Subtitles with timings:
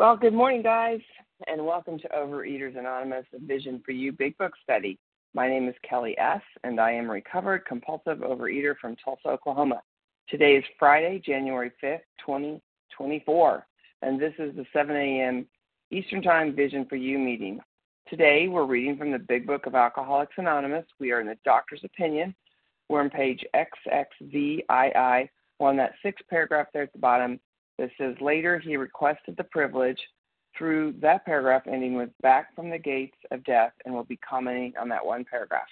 [0.00, 1.02] Well, good morning, guys,
[1.46, 4.98] and welcome to Overeaters Anonymous, a Vision for You Big Book Study.
[5.34, 9.82] My name is Kelly S., and I am a recovered compulsive overeater from Tulsa, Oklahoma.
[10.26, 13.66] Today is Friday, January 5th, 2024,
[14.00, 15.46] and this is the 7 a.m.
[15.90, 17.60] Eastern Time Vision for You meeting.
[18.08, 20.86] Today, we're reading from the Big Book of Alcoholics Anonymous.
[20.98, 22.34] We are in the doctor's opinion.
[22.88, 24.64] We're on page XXVII.
[25.60, 27.38] On that sixth paragraph there at the bottom
[27.80, 29.98] that says, Later he requested the privilege
[30.56, 34.74] through that paragraph ending with back from the gates of death, and we'll be commenting
[34.78, 35.66] on that one paragraph.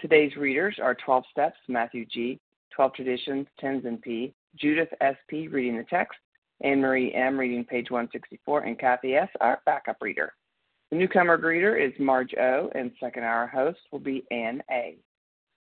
[0.00, 2.40] Today's readers are 12 Steps, Matthew G.,
[2.74, 5.48] 12 Traditions, Tenzin P., Judith S.P.
[5.48, 6.18] reading the text,
[6.62, 7.38] Anne Marie M.
[7.38, 10.32] reading page 164, and Kathy S., our backup reader.
[10.90, 14.96] The newcomer greeter is Marge O., and second hour host will be Ann A.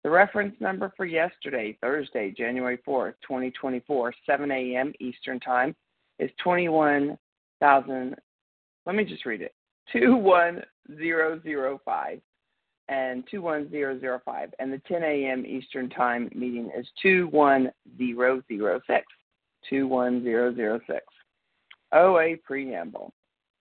[0.04, 4.92] The reference number for yesterday, Thursday, January 4th, 2024, 7 a.m.
[5.00, 5.74] Eastern Time,
[6.20, 8.16] is 21,000.
[8.86, 9.56] Let me just read it
[9.94, 12.22] 21005
[12.90, 14.54] and 21005.
[14.60, 15.46] And the 10 a.m.
[15.46, 19.06] Eastern Time meeting is 21006.
[19.70, 21.06] 21006.
[21.94, 23.14] OA Preamble.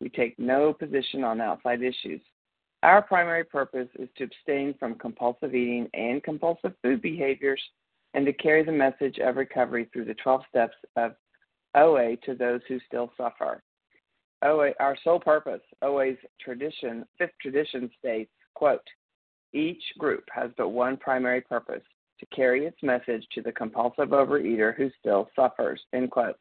[0.00, 2.20] We take no position on outside issues.
[2.82, 7.60] Our primary purpose is to abstain from compulsive eating and compulsive food behaviors
[8.14, 11.12] and to carry the message of recovery through the 12 steps of
[11.76, 13.62] OA to those who still suffer.
[14.42, 18.80] OA, our sole purpose, OA's tradition, fifth tradition states, quote,
[19.52, 21.82] each group has but one primary purpose,
[22.20, 26.36] to carry its message to the compulsive overeater who still suffers, end quote.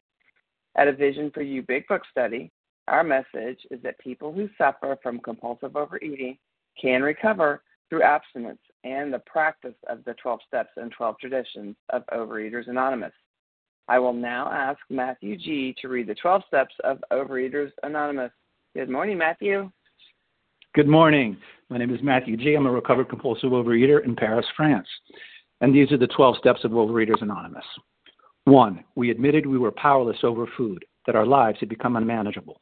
[0.77, 2.51] At a Vision for You Big Book study,
[2.89, 6.37] our message is that people who suffer from compulsive overeating
[6.81, 12.03] can recover through abstinence and the practice of the 12 steps and 12 traditions of
[12.13, 13.13] Overeaters Anonymous.
[13.87, 15.75] I will now ask Matthew G.
[15.81, 18.31] to read the 12 steps of Overeaters Anonymous.
[18.75, 19.71] Good morning, Matthew.
[20.75, 21.37] Good morning.
[21.69, 22.53] My name is Matthew G.
[22.53, 24.87] I'm a recovered compulsive overeater in Paris, France.
[25.61, 27.65] And these are the 12 steps of Overeaters Anonymous.
[28.45, 32.61] One, we admitted we were powerless over food, that our lives had become unmanageable.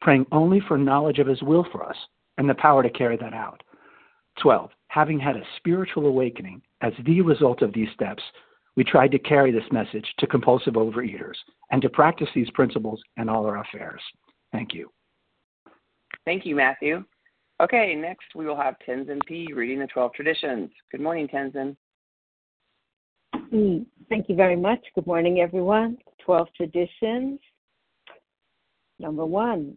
[0.00, 1.96] praying only for knowledge of His will for us
[2.38, 3.62] and the power to carry that out.
[4.42, 4.70] 12.
[4.88, 8.22] Having had a spiritual awakening as the result of these steps,
[8.76, 11.34] we tried to carry this message to compulsive overeaters
[11.72, 14.00] and to practice these principles in all our affairs.
[14.52, 14.90] Thank you.
[16.24, 17.04] Thank you, Matthew.
[17.60, 19.48] Okay, next we will have Tenzin P.
[19.52, 20.70] reading the 12 traditions.
[20.92, 21.76] Good morning, Tenzin.
[23.52, 24.78] Mm, thank you very much.
[24.94, 25.98] Good morning, everyone.
[26.24, 27.40] 12 traditions.
[29.00, 29.76] Number one,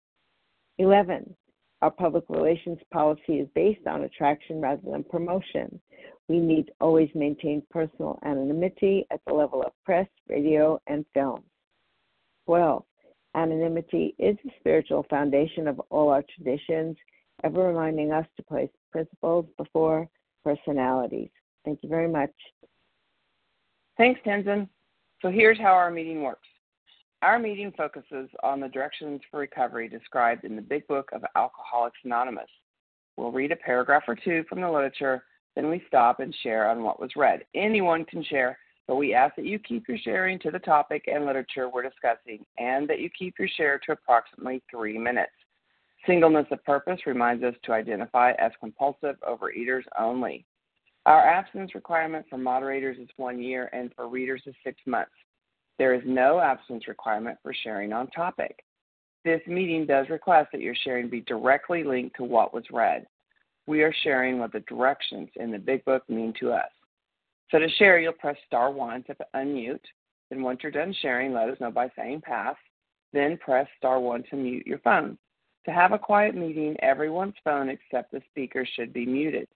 [0.77, 1.35] 11.
[1.81, 5.79] Our public relations policy is based on attraction rather than promotion.
[6.27, 11.43] We need to always maintain personal anonymity at the level of press, radio, and film.
[12.45, 12.83] 12.
[13.35, 16.97] Anonymity is the spiritual foundation of all our traditions,
[17.43, 20.07] ever reminding us to place principles before
[20.43, 21.29] personalities.
[21.65, 22.31] Thank you very much.
[23.97, 24.67] Thanks, Tenzin.
[25.21, 26.47] So here's how our meeting works.
[27.21, 31.99] Our meeting focuses on the directions for recovery described in the Big Book of Alcoholics
[32.03, 32.49] Anonymous.
[33.15, 35.23] We'll read a paragraph or two from the literature,
[35.55, 37.41] then we stop and share on what was read.
[37.53, 38.57] Anyone can share,
[38.87, 42.43] but we ask that you keep your sharing to the topic and literature we're discussing,
[42.57, 45.31] and that you keep your share to approximately three minutes.
[46.07, 50.45] Singleness of purpose reminds us to identify as compulsive overeaters only.
[51.05, 55.11] Our abstinence requirement for moderators is one year and for readers is six months.
[55.81, 58.63] There is no abstinence requirement for sharing on topic.
[59.25, 63.07] This meeting does request that your sharing be directly linked to what was read.
[63.65, 66.69] We are sharing what the directions in the Big Book mean to us.
[67.49, 69.79] So to share, you'll press star one to unmute.
[70.29, 72.57] Then once you're done sharing, let us know by saying pass.
[73.11, 75.17] Then press star one to mute your phone.
[75.65, 79.47] To have a quiet meeting, everyone's phone except the speaker should be muted.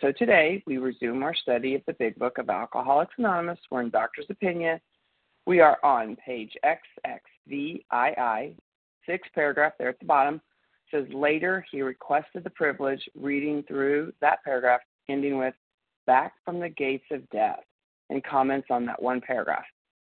[0.00, 3.58] So today, we resume our study of the Big Book of Alcoholics Anonymous.
[3.72, 4.78] We're in Doctor's Opinion.
[5.48, 8.56] We are on page XXVII,
[9.06, 10.34] sixth paragraph there at the bottom.
[10.34, 10.40] It
[10.90, 15.54] says later he requested the privilege reading through that paragraph, ending with
[16.06, 17.62] back from the gates of death,
[18.10, 19.64] and comments on that one paragraph.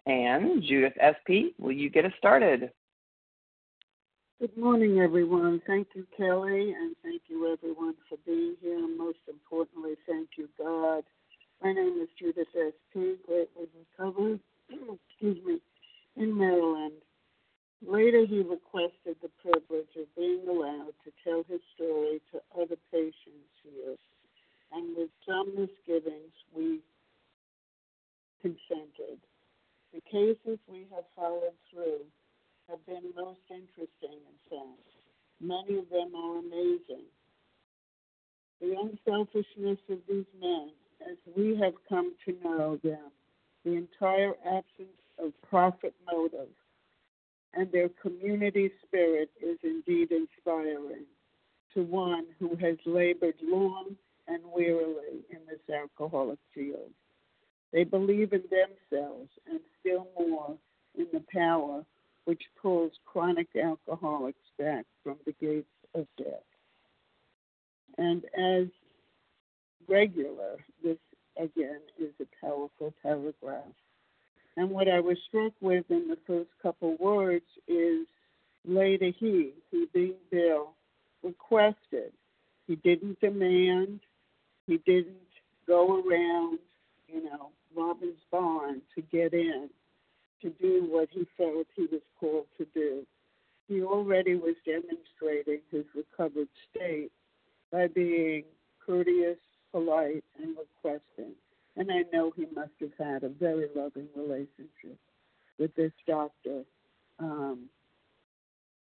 [0.06, 2.72] And Judith SP, will you get us started?
[4.40, 5.62] Good morning, everyone.
[5.68, 8.78] Thank you, Kelly, and thank you, everyone, for being here.
[8.78, 11.04] And most importantly, thank you, God.
[11.62, 15.60] My name is Judith S.P., greatly recovered, excuse me,
[16.16, 16.94] in Maryland.
[17.86, 23.52] Later, he requested the privilege of being allowed to tell his story to other patients
[23.62, 23.94] here.
[24.72, 26.80] And with some misgivings, we
[28.42, 29.18] consented.
[29.94, 32.04] The cases we have followed through
[32.68, 34.88] have been most interesting in fact.
[35.40, 37.06] Many of them are amazing.
[38.60, 40.70] The unselfishness of these men,
[41.08, 43.10] as we have come to know them,
[43.68, 46.48] the entire absence of profit motive,
[47.54, 51.04] and their community spirit is indeed inspiring
[51.74, 53.94] to one who has labored long
[54.26, 56.90] and wearily in this alcoholic field.
[57.72, 60.56] They believe in themselves and still more
[60.96, 61.84] in the power
[62.24, 66.44] which pulls chronic alcoholics back from the gates of death.
[67.98, 68.68] And as
[69.88, 70.98] regular, this
[71.38, 73.64] again is a powerful paragraph.
[74.56, 78.06] And what I was struck with in the first couple words is
[78.64, 80.70] later he, he being Bill,
[81.22, 82.12] requested.
[82.66, 84.00] He didn't demand,
[84.66, 85.16] he didn't
[85.66, 86.58] go around,
[87.08, 89.70] you know, Robin's barn to get in
[90.42, 93.06] to do what he felt he was called to do.
[93.68, 97.10] He already was demonstrating his recovered state
[97.70, 98.44] by being
[98.84, 99.38] courteous,
[99.72, 101.34] polite, and requesting.
[101.76, 104.98] And I know he must have had a very loving relationship
[105.58, 106.62] with this doctor.
[107.18, 107.68] Um,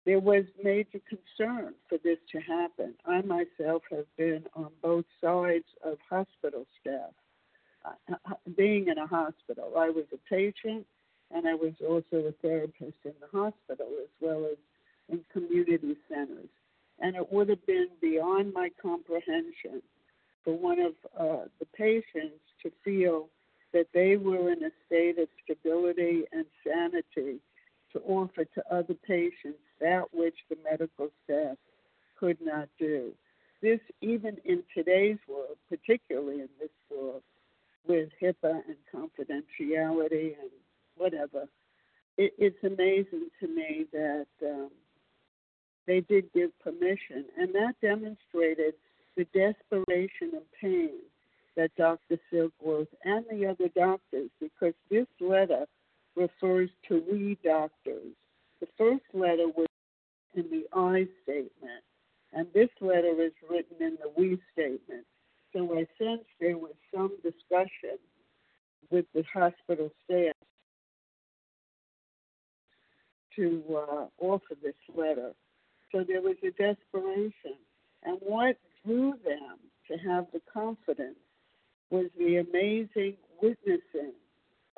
[0.04, 2.94] there was major concern for this to happen.
[3.04, 7.12] I myself have been on both sides of hospital staff.
[7.84, 10.86] Uh, uh being in a hospital, I was a patient
[11.30, 14.56] and I was also a therapist in the hospital as well as
[15.08, 16.48] in community centers.
[17.00, 19.82] And it would have been beyond my comprehension
[20.44, 23.28] for one of uh, the patients to feel
[23.72, 27.38] that they were in a state of stability and sanity
[27.92, 31.56] to offer to other patients that which the medical staff
[32.18, 33.12] could not do.
[33.60, 37.22] This, even in today's world, particularly in this world,
[37.86, 40.50] with HIPAA and confidentiality and
[40.96, 41.48] whatever.
[42.16, 44.70] It, it's amazing to me that um,
[45.86, 48.74] they did give permission, and that demonstrated
[49.18, 51.00] the desperation and pain
[51.56, 52.18] that Dr.
[52.32, 55.66] Silkworth and the other doctors, because this letter
[56.14, 58.14] refers to we doctors.
[58.60, 59.66] The first letter was
[60.34, 61.82] in the I statement,
[62.32, 65.04] and this letter is written in the we statement.
[65.52, 67.98] So I sense there was some discussion
[68.90, 70.34] with the hospital staff
[73.34, 75.32] to uh, offer this letter.
[75.90, 77.58] So there was a desperation.
[78.04, 79.58] And what drew them
[79.88, 81.16] to have the confidence
[81.90, 84.12] was the amazing witnessing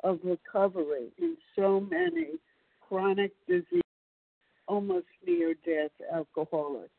[0.03, 2.39] of recovery in so many
[2.87, 3.81] chronic disease,
[4.67, 6.89] almost near death alcoholics.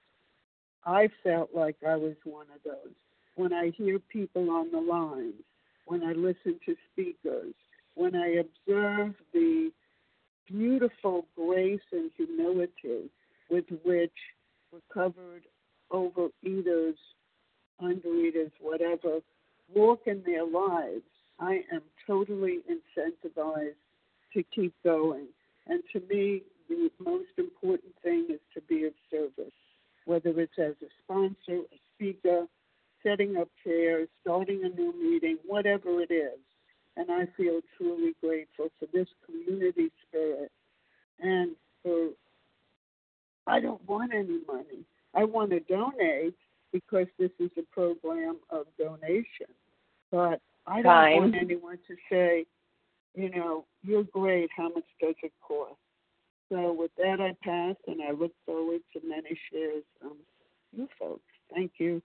[0.84, 2.92] I felt like I was one of those.
[3.36, 5.42] When I hear people on the lines,
[5.86, 7.54] when I listen to speakers,
[7.94, 9.70] when I observe the
[10.46, 13.10] beautiful grace and humility
[13.50, 14.12] with which
[14.72, 15.31] recovered
[16.72, 16.94] overeaters,
[17.80, 19.20] undereaters, whatever,
[19.74, 21.02] walk in their lives,
[21.38, 23.74] I am totally incentivized
[24.34, 25.26] to keep going.
[25.66, 29.52] And to me, the most important thing is to be of service,
[30.04, 32.46] whether it's as a sponsor, a speaker,
[33.02, 36.38] setting up chairs, starting a new meeting, whatever it is.
[36.96, 40.50] And I feel truly grateful for this community spirit
[41.20, 41.52] and
[41.82, 42.10] for,
[43.46, 44.84] I don't want any money.
[45.14, 46.34] I want to donate
[46.92, 49.46] because this is a program of donation.
[50.10, 51.16] But I don't Time.
[51.16, 52.44] want anyone to say,
[53.14, 54.50] you know, you're great.
[54.56, 55.74] How much does it cost?
[56.50, 60.12] So with that, I pass, and I look forward to many shares from
[60.76, 61.22] you folks.
[61.54, 62.02] Thank you.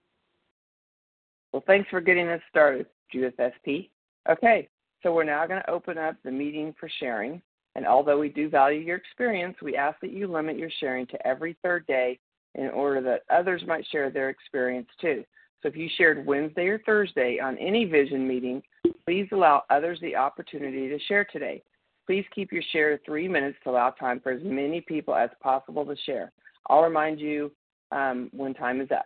[1.51, 3.91] Well, thanks for getting us started, Judith SP.
[4.29, 4.69] Okay,
[5.03, 7.41] so we're now going to open up the meeting for sharing.
[7.75, 11.27] And although we do value your experience, we ask that you limit your sharing to
[11.27, 12.19] every third day
[12.57, 15.23] in order that others might share their experience too.
[15.61, 18.61] So if you shared Wednesday or Thursday on any vision meeting,
[19.05, 21.63] please allow others the opportunity to share today.
[22.05, 25.29] Please keep your share to three minutes to allow time for as many people as
[25.41, 26.31] possible to share.
[26.67, 27.51] I'll remind you
[27.91, 29.05] um, when time is up.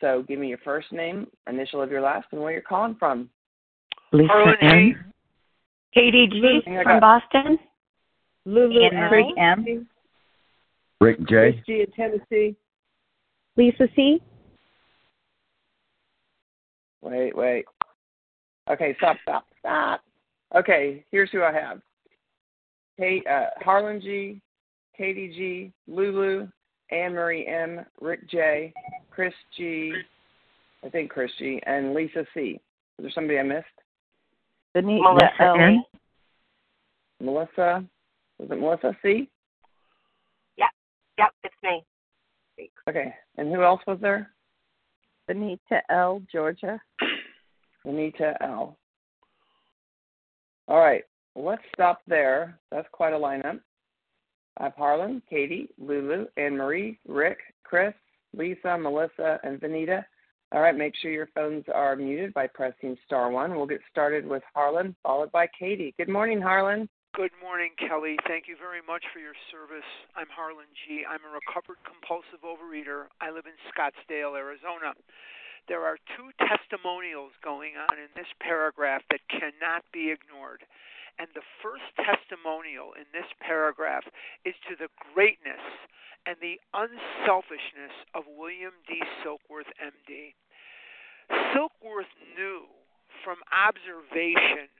[0.00, 3.28] So give me your first name, initial of your last, and where you're calling from.
[4.12, 4.66] Lisa Harlan G.
[4.66, 5.12] M.
[5.92, 6.62] Katie G.
[6.66, 7.58] I got- from Boston.
[8.44, 9.88] Lulu Anne M.
[11.00, 11.52] Rick J.
[11.52, 12.56] Christy in Tennessee.
[13.58, 14.22] Lisa C.
[17.02, 17.64] Wait, wait.
[18.70, 20.00] Okay, stop, stop, stop.
[20.54, 21.80] Okay, here's who I have.
[22.96, 24.40] Kate, uh, Harlan G,
[24.96, 26.46] Katie G, Lulu,
[26.92, 28.72] Anne Marie M, Rick J,
[29.10, 29.92] Chris G,
[30.84, 32.60] I think Chris G, and Lisa C.
[32.98, 33.66] Is there somebody I missed?
[34.72, 35.60] Benita Melissa L.
[35.60, 35.84] N.
[37.20, 37.84] Melissa?
[38.38, 39.28] Was it Melissa C?
[40.56, 40.68] Yep,
[41.18, 41.84] yep, it's me.
[42.88, 44.30] Okay, and who else was there?
[45.26, 46.20] Benita L.
[46.30, 46.80] Georgia.
[47.84, 48.76] Anita L.
[50.66, 51.04] All right,
[51.34, 52.58] let's stop there.
[52.70, 53.60] That's quite a lineup.
[54.58, 57.94] I have Harlan, Katie, Lulu, Anne Marie, Rick, Chris,
[58.36, 60.04] Lisa, Melissa, and Vanita.
[60.52, 63.54] All right, make sure your phones are muted by pressing star one.
[63.54, 65.94] We'll get started with Harlan, followed by Katie.
[65.96, 66.88] Good morning, Harlan.
[67.18, 68.14] Good morning, Kelly.
[68.30, 69.90] Thank you very much for your service.
[70.14, 71.02] I'm Harlan G.
[71.02, 73.10] I'm a recovered compulsive overeater.
[73.18, 74.94] I live in Scottsdale, Arizona.
[75.66, 80.62] There are two testimonials going on in this paragraph that cannot be ignored.
[81.18, 84.06] And the first testimonial in this paragraph
[84.46, 85.66] is to the greatness
[86.22, 89.02] and the unselfishness of William D.
[89.26, 90.38] Silkworth, MD.
[91.50, 92.70] Silkworth knew
[93.26, 94.70] from observation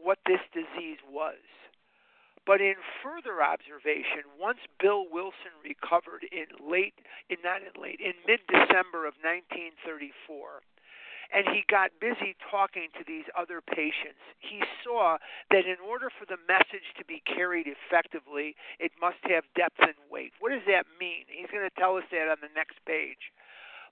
[0.00, 1.36] what this disease was.
[2.46, 6.94] But in further observation, once Bill Wilson recovered in late,
[7.28, 10.62] in not in late, in mid-December of 1934,
[11.34, 15.18] and he got busy talking to these other patients, he saw
[15.50, 19.98] that in order for the message to be carried effectively, it must have depth and
[20.06, 20.30] weight.
[20.38, 21.26] What does that mean?
[21.26, 23.34] He's going to tell us that on the next page.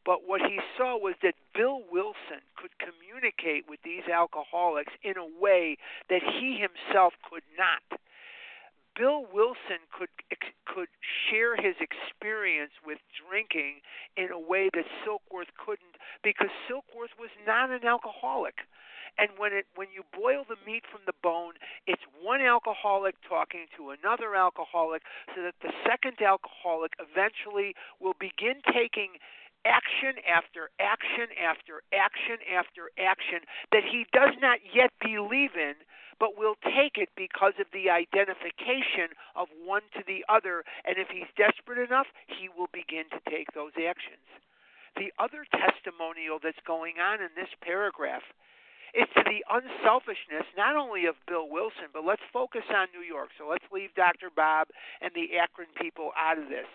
[0.06, 5.26] But what he saw was that Bill Wilson could communicate with these alcoholics in a
[5.26, 5.76] way
[6.10, 7.82] that he himself could not.
[8.96, 10.08] Bill Wilson could
[10.66, 10.88] could
[11.30, 12.98] share his experience with
[13.28, 13.82] drinking
[14.16, 18.66] in a way that Silkworth couldn't because Silkworth was not an alcoholic.
[19.18, 21.54] And when it when you boil the meat from the bone,
[21.86, 25.02] it's one alcoholic talking to another alcoholic
[25.34, 29.18] so that the second alcoholic eventually will begin taking
[29.64, 33.40] action after action after action after action
[33.72, 35.74] that he does not yet believe in,
[36.18, 40.64] but will take it because of the identification of one to the other.
[40.84, 44.24] And if he's desperate enough, he will begin to take those actions.
[44.96, 48.22] The other testimonial that's going on in this paragraph
[49.34, 53.30] the unselfishness not only of Bill Wilson, but let's focus on New York.
[53.38, 54.30] So let's leave Dr.
[54.30, 54.68] Bob
[55.02, 56.70] and the Akron people out of this.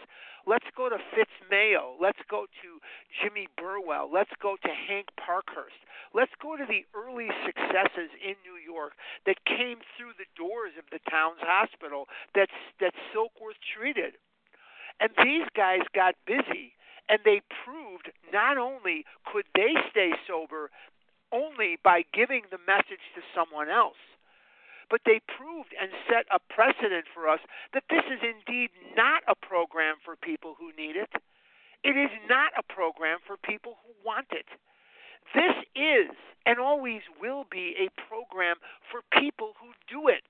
[0.47, 1.95] Let's go to Fitz Mayo.
[2.01, 2.69] Let's go to
[3.21, 4.09] Jimmy Burwell.
[4.11, 5.79] Let's go to Hank Parkhurst.
[6.13, 8.93] Let's go to the early successes in New York
[9.25, 12.49] that came through the doors of the Towns Hospital that
[12.79, 14.17] that Silkworth treated.
[14.99, 16.75] And these guys got busy
[17.09, 20.69] and they proved not only could they stay sober
[21.31, 24.00] only by giving the message to someone else,
[24.89, 27.39] but they proved and set a precedent for us
[27.74, 31.09] that this is indeed not a program for people who need it.
[31.83, 34.45] It is not a program for people who want it.
[35.33, 36.09] This is
[36.45, 38.57] and always will be a program
[38.89, 40.24] for people who do it.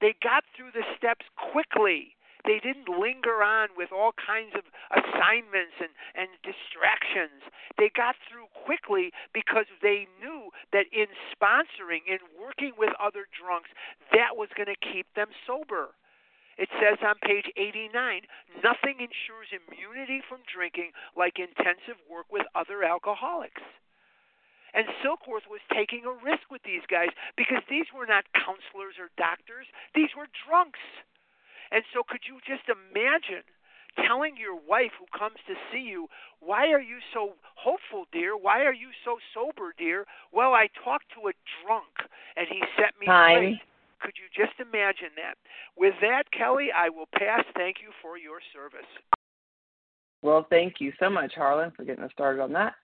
[0.00, 2.13] They got through the steps quickly.
[2.44, 7.40] They didn't linger on with all kinds of assignments and, and distractions.
[7.80, 13.72] They got through quickly because they knew that in sponsoring, in working with other drunks,
[14.12, 15.96] that was going to keep them sober.
[16.56, 17.90] It says on page 89
[18.62, 23.62] nothing ensures immunity from drinking like intensive work with other alcoholics.
[24.74, 29.10] And Silkworth was taking a risk with these guys because these were not counselors or
[29.14, 30.82] doctors, these were drunks.
[31.74, 33.42] And so, could you just imagine
[34.06, 36.06] telling your wife who comes to see you,
[36.38, 38.38] Why are you so hopeful, dear?
[38.38, 40.06] Why are you so sober, dear?
[40.30, 41.34] Well, I talked to a
[41.66, 43.58] drunk and he set me Time.
[43.58, 43.60] straight.
[44.00, 45.34] Could you just imagine that?
[45.76, 47.42] With that, Kelly, I will pass.
[47.56, 48.86] Thank you for your service.
[50.22, 52.74] Well, thank you so much, Harlan, for getting us started on that.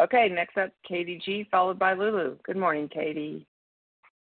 [0.00, 2.36] Okay, next up, Katie G, followed by Lulu.
[2.44, 3.46] Good morning, Katie.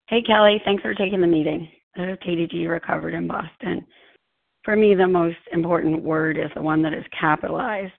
[0.08, 0.62] Hey, Kelly.
[0.63, 1.68] Thanks for taking the meeting.
[1.96, 3.86] This is Katie G, recovered in Boston.
[4.63, 7.91] For me, the most important word is the one that is capitalized.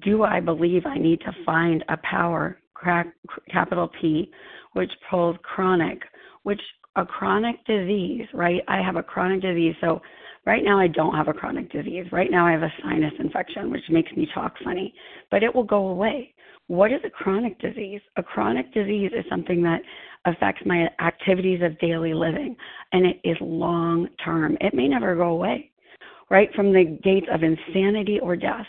[0.00, 3.08] Do I believe I need to find a power, crack,
[3.50, 4.30] capital P,
[4.74, 6.02] which pulls chronic,
[6.42, 6.60] which
[6.96, 8.60] a chronic disease, right?
[8.68, 9.74] I have a chronic disease.
[9.80, 10.00] So
[10.46, 12.06] right now I don't have a chronic disease.
[12.12, 14.94] Right now I have a sinus infection, which makes me talk funny,
[15.30, 16.32] but it will go away.
[16.68, 18.00] What is a chronic disease?
[18.16, 19.82] A chronic disease is something that
[20.24, 22.56] affects my activities of daily living,
[22.92, 24.56] and it is long term.
[24.60, 25.70] It may never go away,
[26.30, 28.66] right from the gates of insanity or death.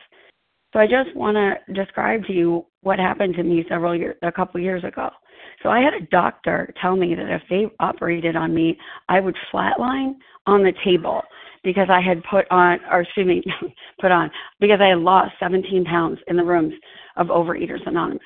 [0.73, 4.31] So I just want to describe to you what happened to me several years, a
[4.31, 5.09] couple years ago.
[5.63, 8.77] So I had a doctor tell me that if they operated on me,
[9.09, 11.21] I would flatline on the table
[11.67, 13.43] because I had put on, or excuse me,
[14.01, 16.73] put on, because I had lost 17 pounds in the rooms
[17.17, 18.23] of Overeaters Anonymous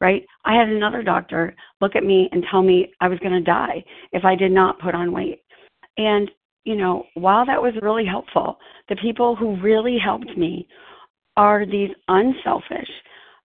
[0.00, 0.24] right?
[0.46, 3.84] I had another doctor look at me and tell me I was going to die
[4.12, 5.42] if I did not put on weight.
[5.98, 6.30] And,
[6.64, 8.56] you know, while that was really helpful,
[8.88, 10.66] the people who really helped me
[11.36, 12.88] are these unselfish,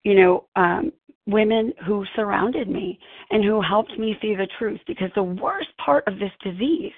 [0.04, 0.92] you know, um,
[1.26, 6.04] women who surrounded me and who helped me see the truth because the worst part
[6.08, 6.92] of this disease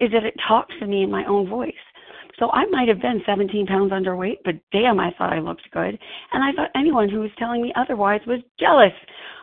[0.00, 1.72] is that it talks to me in my own voice.
[2.38, 5.98] So I might have been 17 pounds underweight, but damn, I thought I looked good.
[6.32, 8.92] And I thought anyone who was telling me otherwise was jealous,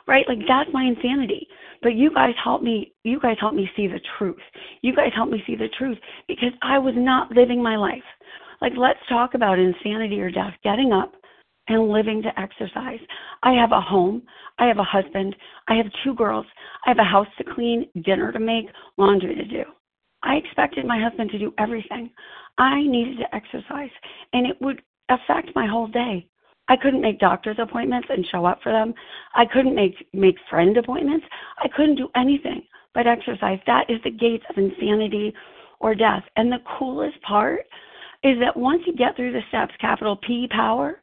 [0.08, 0.26] right?
[0.28, 1.48] Like that's my insanity.
[1.82, 4.42] But you guys helped me, you guys helped me see the truth.
[4.82, 8.04] You guys helped me see the truth because I was not living my life.
[8.62, 10.54] Like let's talk about insanity or death.
[10.64, 11.14] Getting up
[11.68, 13.00] and living to exercise.
[13.44, 14.24] I have a home.
[14.60, 15.36] I have a husband.
[15.68, 16.46] I have two girls.
[16.86, 18.66] I have a house to clean, dinner to make,
[18.98, 19.64] laundry to do.
[20.24, 22.10] I expected my husband to do everything.
[22.58, 23.90] I needed to exercise,
[24.34, 26.28] and it would affect my whole day.
[26.70, 28.94] I couldn't make doctor's appointments and show up for them.
[29.36, 31.26] I couldn't make make friend appointments.
[31.58, 32.62] I couldn't do anything
[32.94, 33.60] but exercise.
[33.66, 35.34] That is the gates of insanity
[35.80, 36.24] or death.
[36.38, 37.62] And the coolest part
[38.24, 41.02] is that once you get through the steps, capital P power,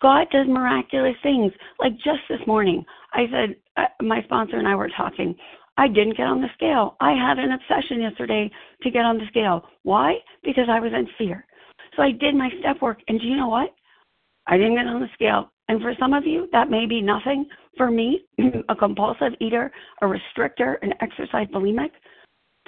[0.00, 1.52] God does miraculous things.
[1.78, 5.34] Like just this morning, I said, uh, my sponsor and I were talking.
[5.76, 6.96] I didn't get on the scale.
[7.00, 8.50] I had an obsession yesterday
[8.82, 9.64] to get on the scale.
[9.84, 10.14] Why?
[10.42, 11.44] Because I was in fear.
[11.96, 13.74] So I did my step work, and do you know what?
[14.46, 15.52] I didn't get on the scale.
[15.68, 17.46] And for some of you, that may be nothing.
[17.76, 18.24] For me,
[18.68, 19.70] a compulsive eater,
[20.02, 21.90] a restrictor, an exercise bulimic,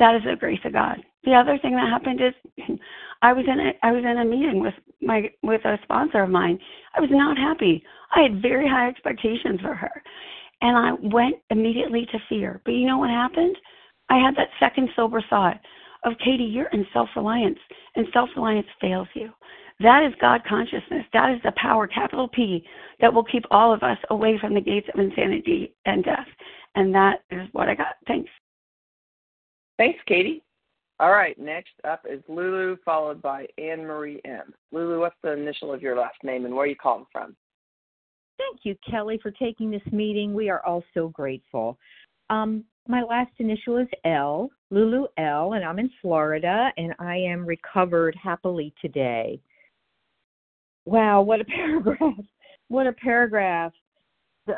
[0.00, 0.98] that is the grace of God.
[1.24, 2.78] The other thing that happened is
[3.22, 6.30] I was in a I was in a meeting with my with a sponsor of
[6.30, 6.58] mine.
[6.96, 7.84] I was not happy.
[8.16, 10.02] I had very high expectations for her.
[10.62, 12.60] And I went immediately to fear.
[12.64, 13.56] But you know what happened?
[14.10, 15.60] I had that second sober thought
[16.04, 17.58] of Katie, you're in self reliance,
[17.94, 19.30] and self reliance fails you.
[19.80, 21.04] That is God consciousness.
[21.12, 22.66] That is the power, capital P,
[23.00, 26.26] that will keep all of us away from the gates of insanity and death.
[26.74, 27.96] And that is what I got.
[28.06, 28.30] Thanks.
[29.80, 30.42] Thanks, Katie.
[30.98, 34.52] All right, next up is Lulu, followed by Anne Marie M.
[34.72, 37.34] Lulu, what's the initial of your last name and where are you calling from?
[38.36, 40.34] Thank you, Kelly, for taking this meeting.
[40.34, 41.78] We are all so grateful.
[42.28, 47.46] Um, my last initial is L, Lulu L, and I'm in Florida, and I am
[47.46, 49.40] recovered happily today.
[50.84, 52.18] Wow, what a paragraph!
[52.68, 53.72] What a paragraph!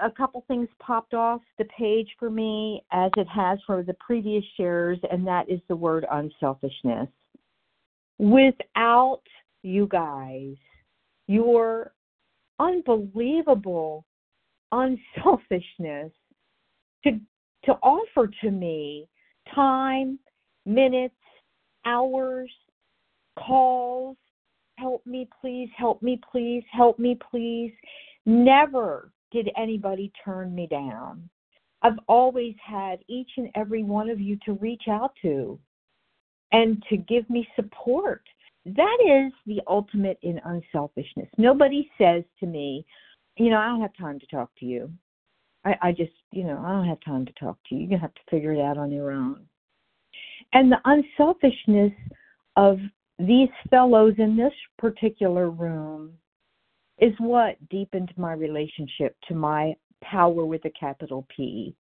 [0.00, 4.44] A couple things popped off the page for me, as it has for the previous
[4.57, 7.09] shares, and that is the word unselfishness.
[8.18, 9.22] Without
[9.62, 10.55] you guys,
[11.26, 11.92] your
[12.59, 14.05] unbelievable
[14.70, 16.12] unselfishness
[17.05, 17.20] to
[17.64, 19.09] to offer to me
[19.55, 20.18] time,
[20.66, 21.14] minutes,
[21.85, 22.50] hours,
[23.38, 24.16] calls,
[24.78, 27.72] help me please, help me please, help me please.
[28.26, 31.29] Never did anybody turn me down.
[31.83, 35.59] I've always had each and every one of you to reach out to
[36.53, 38.23] and to give me support.
[38.64, 41.29] That is the ultimate in unselfishness.
[41.38, 42.87] Nobody says to me,
[43.37, 44.90] you know, I don't have time to talk to you.
[45.64, 47.81] I, I just, you know, I don't have time to talk to you.
[47.81, 49.47] You're going to have to figure it out on your own.
[50.53, 51.92] And the unselfishness
[52.57, 52.79] of
[53.18, 56.12] these fellows in this particular room
[57.03, 61.75] is what deepened my relationship to my power with a capital P.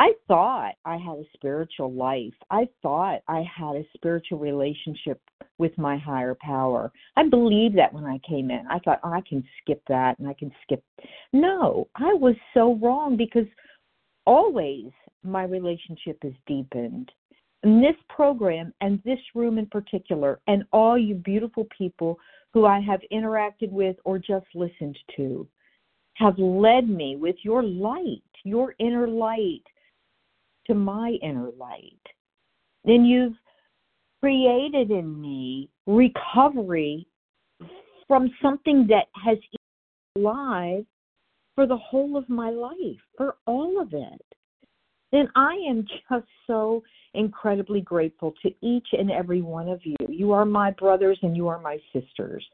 [0.00, 2.34] I thought I had a spiritual life.
[2.50, 5.20] I thought I had a spiritual relationship
[5.58, 6.90] with my higher power.
[7.16, 8.66] I believed that when I came in.
[8.68, 10.82] I thought, oh, I can skip that and I can skip.
[11.32, 13.46] No, I was so wrong because
[14.26, 14.86] always
[15.22, 17.12] my relationship is deepened.
[17.62, 22.18] And this program and this room in particular, and all you beautiful people
[22.54, 25.46] who I have interacted with or just listened to,
[26.14, 29.64] have led me with your light, your inner light
[30.68, 31.98] to my inner light.
[32.84, 33.34] Then you've
[34.22, 37.08] created in me recovery
[38.06, 39.38] from something that has
[40.16, 40.84] alive
[41.56, 44.24] for the whole of my life, for all of it.
[45.14, 46.82] Then I am just so
[47.14, 49.94] incredibly grateful to each and every one of you.
[50.08, 52.44] You are my brothers and you are my sisters.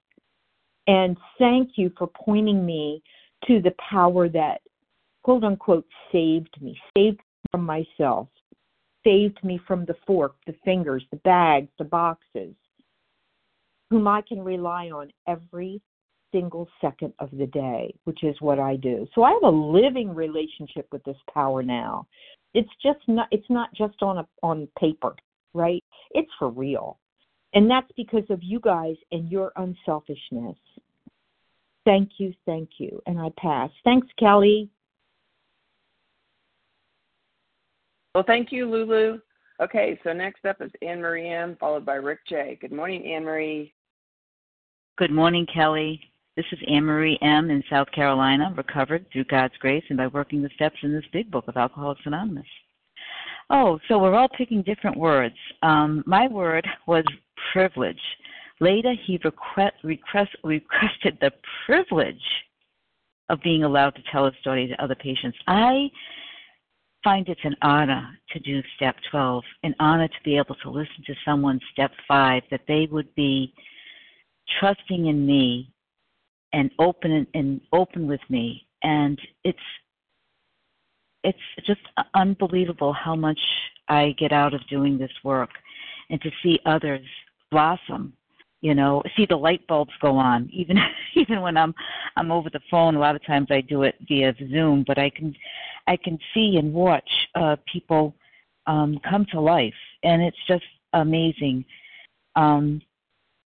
[0.86, 3.02] And thank you for pointing me
[3.46, 4.60] to the power that,
[5.22, 7.20] quote unquote, saved me, saved
[7.50, 8.28] from myself,
[9.04, 12.54] saved me from the fork, the fingers, the bags, the boxes,
[13.88, 15.80] whom I can rely on every
[16.30, 19.06] single second of the day, which is what I do.
[19.14, 22.06] So I have a living relationship with this power now.
[22.54, 25.14] It's just not it's not just on a on paper,
[25.54, 25.84] right?
[26.12, 26.98] It's for real.
[27.54, 30.56] And that's because of you guys and your unselfishness.
[31.84, 33.00] Thank you, thank you.
[33.06, 33.70] And I pass.
[33.84, 34.70] Thanks, Kelly.
[38.14, 39.20] Well, thank you, Lulu.
[39.60, 42.58] Okay, so next up is Anne Marie M, followed by Rick J.
[42.60, 43.72] Good morning, Anne Marie.
[44.96, 46.00] Good morning, Kelly.
[46.36, 47.50] This is Anne Marie M.
[47.50, 51.28] in South Carolina, recovered through God's grace and by working the steps in this big
[51.28, 52.46] book of Alcoholics Anonymous.
[53.50, 55.34] Oh, so we're all picking different words.
[55.62, 57.04] Um, my word was
[57.52, 58.00] privilege.
[58.60, 61.32] Later, he request, request, requested the
[61.66, 62.14] privilege
[63.28, 65.36] of being allowed to tell his story to other patients.
[65.48, 65.90] I
[67.02, 71.02] find it's an honor to do step 12, an honor to be able to listen
[71.06, 73.52] to someone step 5, that they would be
[74.60, 75.72] trusting in me
[76.52, 78.66] and open and open with me.
[78.82, 79.58] And it's
[81.22, 81.80] it's just
[82.14, 83.40] unbelievable how much
[83.88, 85.50] I get out of doing this work
[86.08, 87.04] and to see others
[87.50, 88.12] blossom
[88.60, 90.48] you know see the light bulbs go on.
[90.52, 90.78] Even
[91.14, 91.74] even when i'm
[92.16, 95.10] i'm over the phone a lot of times i do it via zoom but i
[95.10, 95.34] can
[95.86, 98.14] i can see and watch uh people
[98.66, 99.74] um come to life.
[100.02, 101.64] And it's just amazing.
[102.36, 102.80] Um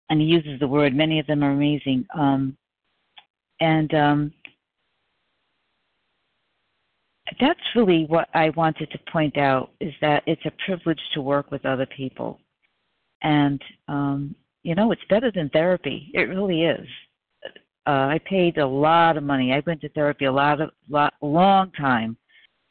[0.10, 2.06] and he uses the word many of them are amazing.
[2.18, 2.58] Um
[3.60, 4.34] and um
[7.40, 11.52] that's really what I wanted to point out is that it's a privilege to work
[11.52, 12.40] with other people.
[13.22, 16.12] And um you know, it's better than therapy.
[16.14, 16.88] It really is.
[17.86, 19.54] Uh, I paid a lot of money.
[19.54, 22.18] I went to therapy a lot of lot long time,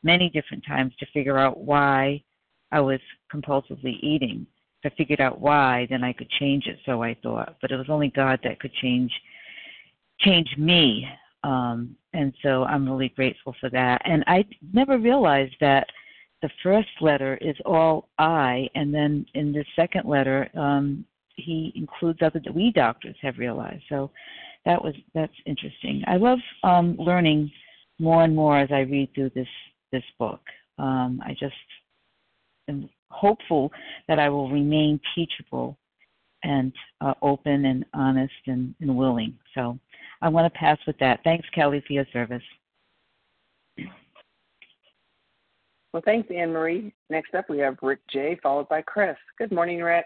[0.02, 2.22] many different times to figure out why
[2.70, 3.00] I was
[3.32, 4.46] compulsively eating.
[4.82, 6.78] If I figured out why, then I could change it.
[6.84, 9.10] So I thought, but it was only God that could change
[10.20, 11.06] change me.
[11.44, 14.02] Um, and so I'm really grateful for that.
[14.04, 15.86] And I never realized that
[16.42, 21.04] the first letter is all I, and then in the second letter, um,
[21.36, 23.82] he includes other that we doctors have realized.
[23.88, 24.10] So
[24.64, 26.02] that was that's interesting.
[26.06, 27.50] I love um, learning
[27.98, 29.48] more and more as I read through this
[29.92, 30.40] this book.
[30.78, 31.54] Um, I just
[32.68, 33.72] am hopeful
[34.08, 35.78] that I will remain teachable
[36.42, 39.34] and uh, open and honest and, and willing.
[39.54, 39.78] So
[40.22, 41.20] I want to pass with that.
[41.24, 42.42] Thanks, Kelly, for your service.
[45.92, 46.92] Well, thanks, Anne Marie.
[47.08, 49.16] Next up, we have Rick J, followed by Chris.
[49.38, 50.04] Good morning, Rick.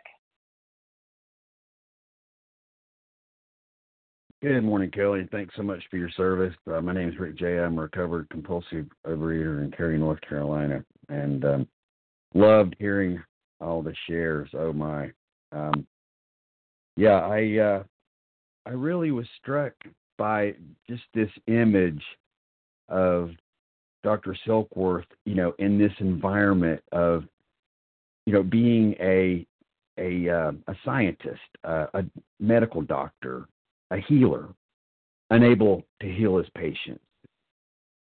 [4.42, 5.28] Good morning, Kelly.
[5.30, 6.54] Thanks so much for your service.
[6.72, 7.58] Uh, my name is Rick J.
[7.58, 11.68] I'm a recovered compulsive overeater in Cary, North Carolina, and um,
[12.34, 13.22] loved hearing
[13.60, 14.48] all the shares.
[14.54, 15.10] Oh my,
[15.52, 15.86] um,
[16.96, 17.82] yeah, I uh,
[18.70, 19.72] I really was struck
[20.16, 20.54] by
[20.88, 22.02] just this image
[22.88, 23.30] of
[24.04, 24.36] Dr.
[24.46, 27.24] Silkworth, you know, in this environment of,
[28.26, 29.44] you know, being a
[29.98, 32.04] a uh, a scientist, uh, a
[32.38, 33.48] medical doctor,
[33.90, 34.48] a healer,
[35.30, 37.04] unable to heal his patients.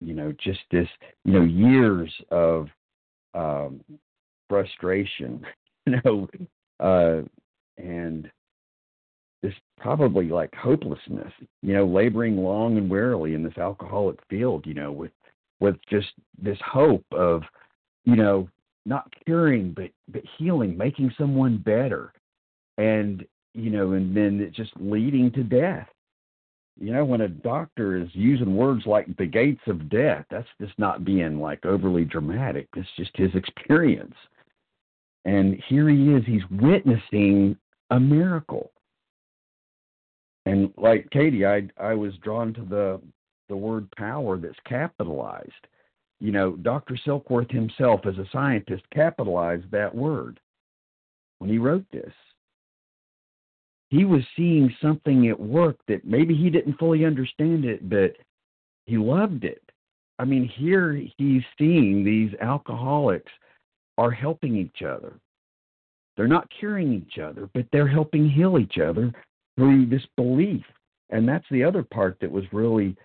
[0.01, 0.87] You know, just this,
[1.25, 2.67] you know, years of
[3.33, 3.83] um,
[4.47, 5.43] frustration,
[5.87, 6.27] you know,
[6.79, 7.23] uh,
[7.83, 8.29] and
[9.41, 14.73] this probably like hopelessness, you know, laboring long and wearily in this alcoholic field, you
[14.73, 15.11] know, with
[15.59, 16.07] with just
[16.41, 17.41] this hope of,
[18.05, 18.47] you know,
[18.85, 22.13] not curing but but healing, making someone better,
[22.77, 25.87] and you know, and then it just leading to death.
[26.79, 30.77] You know, when a doctor is using words like the gates of death, that's just
[30.79, 32.67] not being like overly dramatic.
[32.75, 34.15] It's just his experience.
[35.25, 37.57] And here he is, he's witnessing
[37.89, 38.71] a miracle.
[40.49, 43.01] And like Katie, I I was drawn to the
[43.49, 45.67] the word power that's capitalized.
[46.19, 46.97] You know, Dr.
[47.05, 50.39] Silkworth himself, as a scientist, capitalized that word
[51.37, 52.13] when he wrote this.
[53.89, 58.15] He was seeing something at work that maybe he didn't fully understand it, but
[58.85, 59.63] he loved it.
[60.19, 63.31] I mean, here he's seeing these alcoholics
[63.97, 65.13] are helping each other.
[66.17, 69.13] They're not curing each other, but they're helping heal each other
[69.59, 70.63] through this belief.
[71.09, 72.95] And that's the other part that was really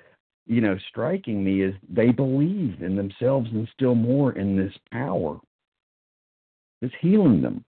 [0.47, 5.38] you know, striking me is they believe in themselves and still more in this power
[6.81, 7.64] that's healing them.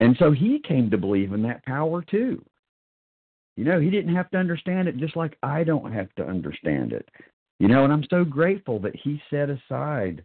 [0.00, 2.44] And so he came to believe in that power too.
[3.56, 6.92] You know, he didn't have to understand it just like I don't have to understand
[6.92, 7.08] it.
[7.58, 10.24] You know, and I'm so grateful that he set aside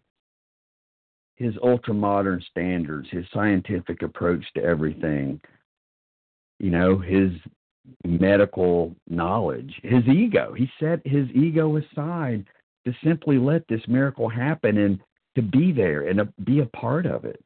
[1.36, 5.40] his ultra modern standards, his scientific approach to everything,
[6.60, 7.32] you know, his
[8.06, 10.54] medical knowledge, his ego.
[10.54, 12.46] He set his ego aside
[12.86, 15.00] to simply let this miracle happen and
[15.36, 17.42] to be there and a, be a part of it.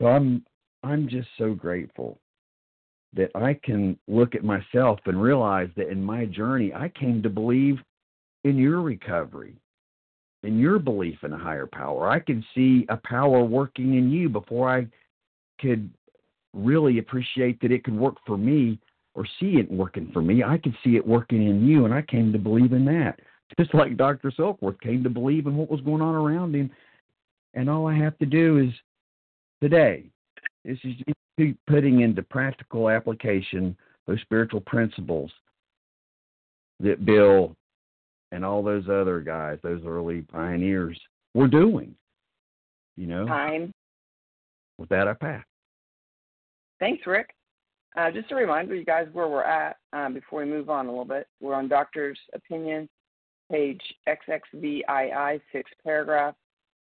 [0.00, 0.44] So I'm
[0.82, 2.18] I'm just so grateful
[3.14, 7.30] that I can look at myself and realize that in my journey I came to
[7.30, 7.78] believe
[8.42, 9.54] in your recovery,
[10.42, 12.10] in your belief in a higher power.
[12.10, 14.86] I can see a power working in you before I
[15.60, 15.88] could
[16.54, 18.78] really appreciate that it could work for me
[19.14, 20.42] or see it working for me.
[20.42, 23.20] I could see it working in you, and I came to believe in that.
[23.58, 24.30] Just like Dr.
[24.30, 26.70] Silkworth came to believe in what was going on around him.
[27.54, 28.72] And all I have to do is
[29.62, 30.04] today
[30.64, 35.30] this is putting into practical application those spiritual principles
[36.80, 37.54] that Bill
[38.32, 40.98] and all those other guys, those early pioneers,
[41.34, 41.94] were doing.
[42.96, 43.72] You know, time.
[44.78, 45.44] With that, I pass.
[46.84, 47.30] Thanks, Rick.
[47.96, 50.90] Uh, just a reminder, you guys, where we're at um, before we move on a
[50.90, 51.26] little bit.
[51.40, 52.90] We're on Doctor's Opinion,
[53.50, 56.34] page XXVII, sixth paragraph.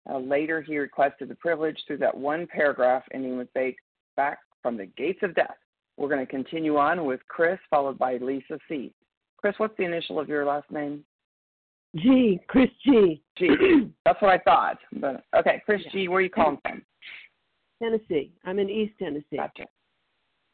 [0.06, 3.48] Uh, later, he requested the privilege through that one paragraph ending with
[4.18, 5.56] back from the gates of death.
[5.96, 8.92] We're going to continue on with Chris, followed by Lisa C.
[9.38, 11.04] Chris, what's the initial of your last name?
[11.96, 12.38] G.
[12.48, 13.22] Chris G.
[13.38, 13.48] G.
[14.04, 14.76] That's what I thought.
[14.92, 15.92] But okay, Chris yeah.
[15.92, 16.08] G.
[16.08, 16.82] Where are you calling from?
[17.82, 18.30] Tennessee.
[18.44, 19.36] I'm in East Tennessee.
[19.36, 19.64] Gotcha.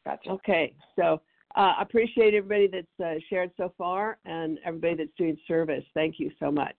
[0.05, 0.29] Gotcha.
[0.31, 1.21] Okay, so
[1.55, 5.83] uh, I appreciate everybody that's uh, shared so far and everybody that's doing service.
[5.93, 6.75] Thank you so much.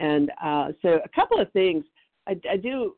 [0.00, 1.84] And uh, so, a couple of things.
[2.28, 2.94] I, I, do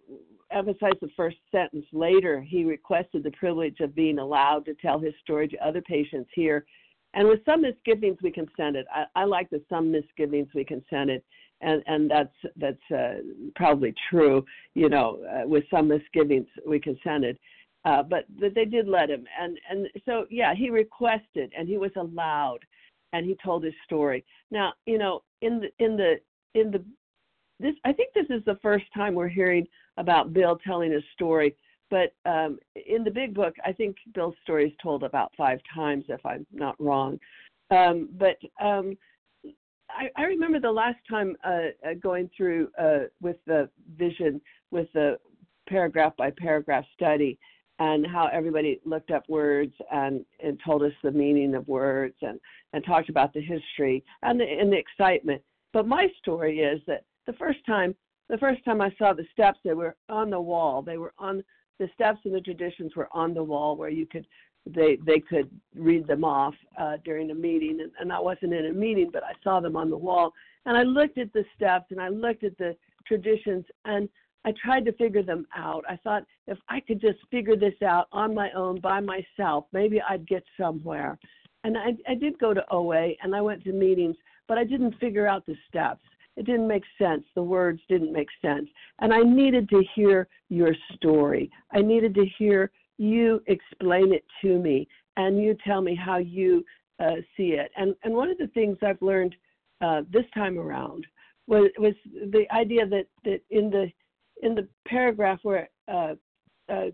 [0.50, 1.85] emphasize the first sentence.
[1.92, 6.31] Later, he requested the privilege of being allowed to tell his story to other patients
[6.35, 6.64] here.
[7.14, 8.87] And with some misgivings, we consented.
[8.94, 11.22] I, I like the some misgivings we consented,
[11.61, 13.20] and and that's that's uh,
[13.57, 14.44] probably true.
[14.74, 17.38] You know, uh, with some misgivings, we consented
[17.85, 21.93] uh, but they did let him, and and so yeah, he requested and he was
[21.97, 22.59] allowed,
[23.12, 24.25] and he told his story.
[24.51, 26.14] Now you know in the in the
[26.55, 26.85] in the
[27.61, 31.55] this I think this is the first time we're hearing about Bill telling his story.
[31.91, 36.05] But um, in the big book, I think Bill's story is told about five times,
[36.09, 37.19] if I'm not wrong.
[37.71, 38.97] Um, but um,
[39.91, 44.88] I, I remember the last time uh, uh going through uh, with the vision with
[44.93, 45.19] the
[45.69, 47.38] paragraph by paragraph study
[47.79, 52.41] and how everybody looked up words and, and told us the meaning of words and,
[52.73, 55.43] and talked about the history and the, and the excitement.
[55.73, 57.95] But my story is that the first time
[58.29, 60.83] the first time I saw the steps, they were on the wall.
[60.83, 61.43] They were on
[61.79, 64.27] the steps and the traditions were on the wall where you could
[64.67, 68.67] they they could read them off uh, during a meeting, and, and I wasn't in
[68.67, 70.35] a meeting, but I saw them on the wall,
[70.67, 74.09] and I looked at the steps and I looked at the traditions, and
[74.44, 75.85] I tried to figure them out.
[75.88, 80.01] I thought if I could just figure this out on my own by myself, maybe
[80.09, 81.18] I'd get somewhere.
[81.64, 84.98] And I, I did go to OA and I went to meetings, but I didn't
[85.01, 86.03] figure out the steps.
[86.37, 87.24] It didn't make sense.
[87.35, 88.68] The words didn't make sense.
[89.01, 91.51] And I needed to hear your story.
[91.72, 96.64] I needed to hear you explain it to me and you tell me how you
[97.01, 97.70] uh, see it.
[97.77, 99.35] And and one of the things I've learned
[99.81, 101.07] uh, this time around
[101.46, 103.90] was was the idea that that in the
[104.42, 106.14] in the paragraph where uh,
[106.70, 106.92] a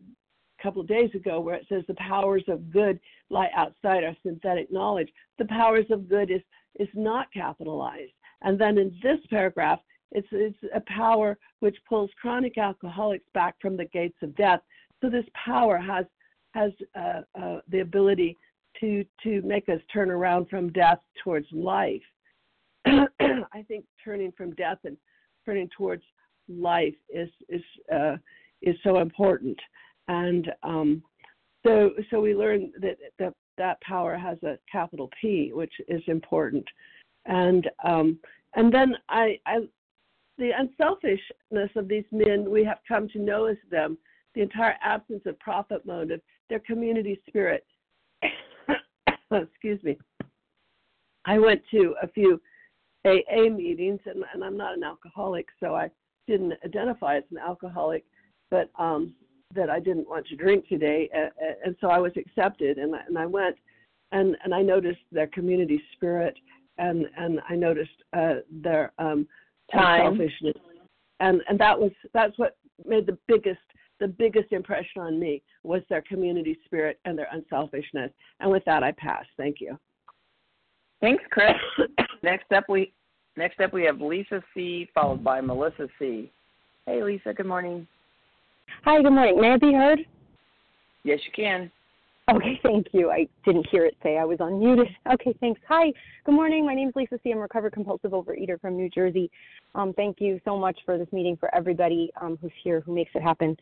[0.62, 2.98] couple of days ago where it says the powers of good
[3.30, 6.42] lie outside our synthetic knowledge, the powers of good is
[6.78, 8.12] is not capitalized.
[8.42, 9.80] And then in this paragraph,
[10.12, 14.61] it's it's a power which pulls chronic alcoholics back from the gates of death
[15.04, 16.07] so this power has
[16.54, 18.38] has uh, uh, the ability
[18.80, 22.02] to to make us turn around from death towards life.
[22.87, 24.96] I think turning from death and
[25.44, 26.02] turning towards
[26.48, 28.16] life is is uh,
[28.62, 29.59] is so important,
[30.09, 31.02] and um,
[31.66, 36.64] so so we learn that that that power has a capital P, which is important,
[37.26, 38.18] and um,
[38.54, 39.61] and then I, I
[40.38, 43.96] the unselfishness of these men we have come to know as them
[44.35, 47.64] the entire absence of profit motive, their community spirit.
[49.30, 49.96] Excuse me.
[51.24, 52.40] I went to a few
[53.07, 55.90] AA meetings, and, and I'm not an alcoholic, so I
[56.26, 58.04] didn't identify as an alcoholic,
[58.50, 59.14] but um,
[59.54, 61.28] that I didn't want to drink today, uh,
[61.64, 63.56] and so I was accepted, and I, and I went,
[64.12, 66.37] and and I noticed their community spirit,
[66.78, 69.26] and and I noticed uh, their um,
[69.72, 70.16] Time.
[70.16, 70.56] selfishness,
[71.20, 73.60] and and that was that's what made the biggest
[74.00, 78.10] the biggest impression on me was their community spirit and their unselfishness.
[78.40, 79.24] And with that, I pass.
[79.37, 79.78] Thank you.
[81.00, 81.54] Thanks, Chris.
[82.22, 82.92] next up, we
[83.37, 86.31] next up we have Lisa C, followed by Melissa C.
[86.87, 87.33] Hey, Lisa.
[87.33, 87.87] Good morning.
[88.85, 89.40] Hi, good morning.
[89.40, 90.01] May I be heard?
[91.05, 91.70] Yes, you can.
[92.31, 93.11] Okay, thank you.
[93.11, 94.88] I didn't hear it say I was unmuted.
[95.12, 95.61] Okay, thanks.
[95.68, 95.92] Hi,
[96.25, 96.64] good morning.
[96.64, 97.31] My name is Lisa C.
[97.31, 99.31] I'm a recovered compulsive overeater from New Jersey.
[99.75, 103.11] Um, thank you so much for this meeting for everybody um, who's here, who makes
[103.14, 103.57] it happen,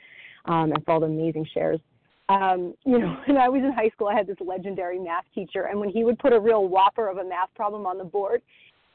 [0.46, 1.80] um, and for all the amazing shares.
[2.28, 5.64] Um, you know, when I was in high school, I had this legendary math teacher,
[5.64, 8.42] and when he would put a real whopper of a math problem on the board,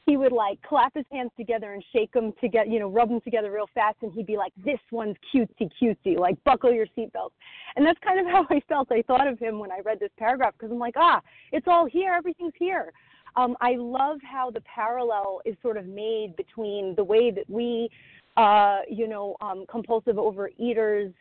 [0.08, 3.20] he would like clap his hands together and shake them together, you know, rub them
[3.20, 7.32] together real fast, and he'd be like, "This one's cutesy, cutesy, like buckle your seatbelts."
[7.76, 8.90] And that's kind of how I felt.
[8.90, 11.20] I thought of him when I read this paragraph because I'm like, ah,
[11.52, 12.92] it's all here, everything's here.
[13.36, 17.90] Um, I love how the parallel is sort of made between the way that we,
[18.38, 21.12] uh, you know, um, compulsive overeaters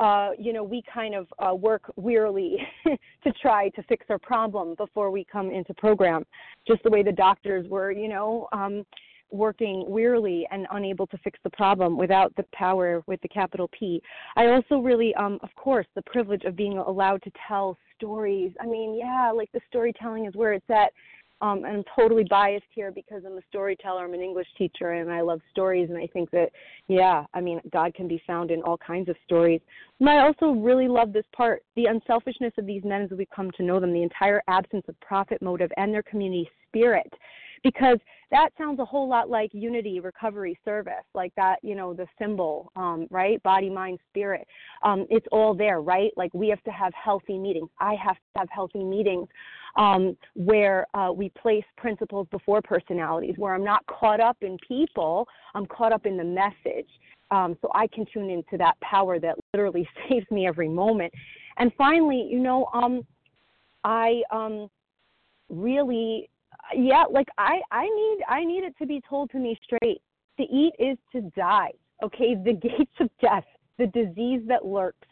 [0.00, 4.74] uh, you know, we kind of uh, work wearily to try to fix our problem
[4.76, 6.24] before we come into program,
[6.66, 8.84] just the way the doctors were, you know, um,
[9.30, 14.00] working wearily and unable to fix the problem without the power with the capital P.
[14.36, 18.52] I also really, um, of course, the privilege of being allowed to tell stories.
[18.60, 20.92] I mean, yeah, like the storytelling is where it's at
[21.40, 24.04] um, I'm totally biased here because I'm a storyteller.
[24.04, 25.90] I'm an English teacher, and I love stories.
[25.90, 26.50] And I think that,
[26.88, 29.60] yeah, I mean, God can be found in all kinds of stories.
[30.00, 33.50] And I also really love this part: the unselfishness of these men as we come
[33.56, 37.12] to know them, the entire absence of profit motive, and their community spirit
[37.64, 37.98] because
[38.30, 42.70] that sounds a whole lot like unity recovery service like that you know the symbol
[42.76, 44.46] um, right body mind spirit
[44.82, 48.38] um, it's all there right like we have to have healthy meetings i have to
[48.38, 49.26] have healthy meetings
[49.76, 55.26] um, where uh, we place principles before personalities where i'm not caught up in people
[55.54, 56.88] i'm caught up in the message
[57.30, 61.12] um, so i can tune into that power that literally saves me every moment
[61.58, 63.04] and finally you know um,
[63.84, 64.68] i um,
[65.48, 66.28] really
[66.74, 70.00] yeah, like I I need I need it to be told to me straight.
[70.38, 71.72] To eat is to die.
[72.02, 73.44] Okay, the gates of death,
[73.78, 75.08] the disease that lurks.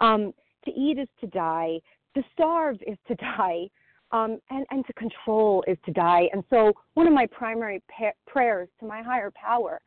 [0.00, 0.32] Um,
[0.64, 1.78] to eat is to die.
[2.14, 3.68] To starve is to die.
[4.12, 6.28] Um, and, and to control is to die.
[6.32, 9.80] And so, one of my primary pa- prayers to my higher power,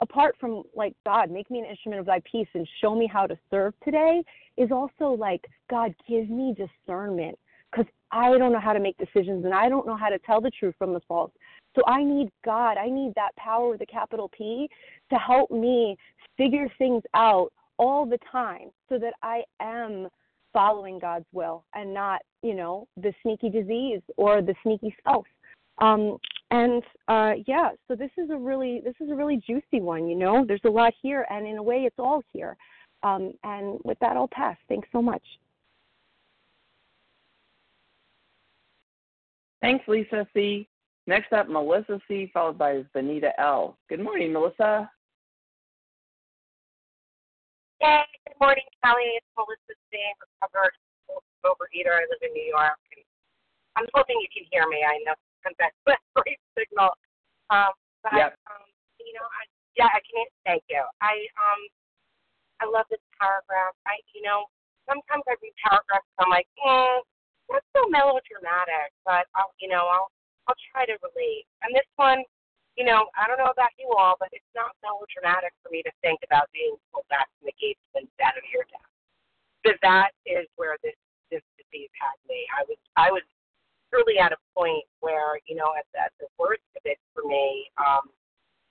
[0.00, 3.26] apart from like, God, make me an instrument of thy peace and show me how
[3.26, 4.22] to serve today,
[4.56, 7.36] is also like, God, give me discernment
[7.70, 10.40] because I don't know how to make decisions and I don't know how to tell
[10.40, 11.32] the truth from the false.
[11.74, 12.78] So I need God.
[12.78, 14.68] I need that power with a capital P
[15.10, 15.96] to help me
[16.36, 20.08] figure things out all the time so that I am
[20.56, 25.26] following God's will and not, you know, the sneaky disease or the sneaky self.
[25.82, 26.16] Um,
[26.50, 30.08] and uh, yeah, so this is a really this is a really juicy one.
[30.08, 32.56] You know, there's a lot here, and in a way, it's all here.
[33.02, 34.56] Um, and with that, I'll pass.
[34.66, 35.22] Thanks so much.
[39.60, 40.66] Thanks, Lisa C.
[41.06, 43.76] Next up, Melissa C., followed by Vanita L.
[43.90, 44.90] Good morning, Melissa.
[47.76, 49.20] Hey, good morning, Kelly.
[49.20, 50.72] It's Melissa C., recovered
[51.44, 51.92] overeater.
[51.92, 52.80] I live in New York.
[52.96, 53.04] And
[53.76, 54.80] I'm hoping you can hear me.
[54.80, 55.12] I know
[55.44, 56.88] that's a great signal.
[57.52, 58.32] Um, but, yep.
[58.48, 58.64] um,
[58.96, 59.44] you know, I,
[59.76, 60.24] yeah, I can.
[60.48, 60.80] Thank you.
[61.04, 61.60] I um,
[62.60, 63.76] I love this paragraph.
[63.84, 64.48] I, you know,
[64.88, 67.04] sometimes I read paragraphs and I'm like, mm,
[67.52, 68.96] that's so melodramatic.
[69.04, 70.08] But I'll, you know, I'll
[70.48, 71.44] I'll try to relate.
[71.60, 72.24] And this one,
[72.76, 75.92] you know, I don't know about you all, but it's not melodramatic for me to
[76.04, 78.92] think about being pulled back from the gates instead of your death.
[79.64, 80.94] Because that is where this
[81.32, 82.44] this disease had me.
[82.52, 83.24] I was I was
[83.88, 87.24] truly at a point where, you know, at the, at the worst of it for
[87.24, 88.12] me, um,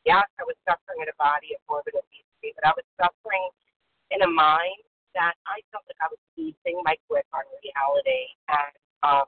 [0.06, 3.50] yes, I was suffering in a body of morbid obesity, but I was suffering
[4.14, 4.86] in a mind
[5.18, 8.24] that I felt like I was losing my grip on reality.
[8.48, 9.28] And um,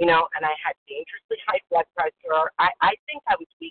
[0.00, 2.48] you know, and I had dangerously high blood pressure.
[2.56, 3.68] I, I think I was for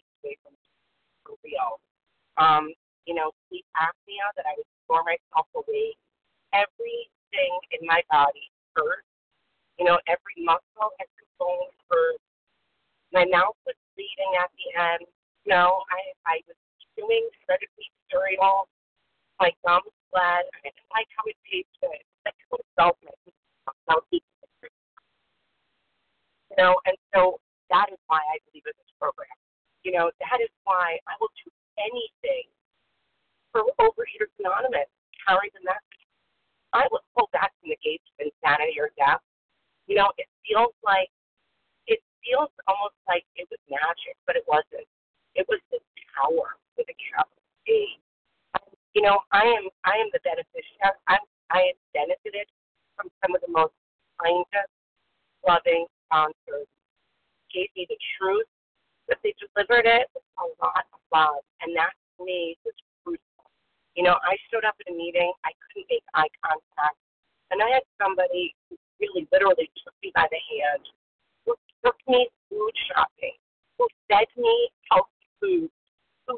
[1.44, 1.80] real.
[2.38, 2.72] Um,
[3.06, 5.98] you know, sleep apnea that I would snore myself awake.
[6.54, 9.06] Everything in my body hurt.
[9.78, 12.20] You know, every muscle, every bone hurt.
[13.12, 15.04] My mouth was bleeding at the end.
[15.46, 16.58] You know, I I was
[16.94, 18.68] chewing wheat cereal.
[19.40, 20.46] My gums bled.
[20.52, 22.04] I didn't like how it tasted.
[22.26, 22.98] Like it was self
[26.50, 29.39] you know, and so that is why I believe in this program.
[29.84, 31.50] You know, that is why I will do
[31.80, 32.48] anything
[33.52, 34.92] for Overeaters Anonymous,
[35.26, 36.04] carry the message.
[36.74, 39.24] I was pulled back from the gates of insanity or death.
[39.88, 41.10] You know, it feels like
[41.88, 44.86] it feels almost like it was magic, but it wasn't.
[45.34, 45.82] It was this
[46.14, 47.82] power with a capital A.
[48.94, 50.94] You know, I am I am the beneficiary.
[51.08, 52.46] I'm I have benefited
[52.94, 53.74] from some of the most
[54.22, 54.70] kindest,
[55.48, 56.70] loving, sponsors
[57.50, 58.46] gave me the truth,
[59.10, 61.42] but they delivered it with a lot of love.
[61.66, 63.46] And that to me was crucial.
[63.98, 66.96] You know, I showed up at a meeting, I couldn't make eye contact,
[67.50, 70.86] and I had somebody who really literally took me by the hand,
[71.44, 73.36] who took me food shopping,
[73.82, 75.72] who fed me healthy food,
[76.30, 76.38] who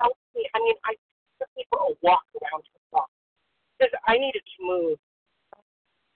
[0.00, 0.48] helped me.
[0.56, 0.96] I mean, I
[1.38, 3.12] took me for a walk around the block
[3.76, 4.98] because I needed to move.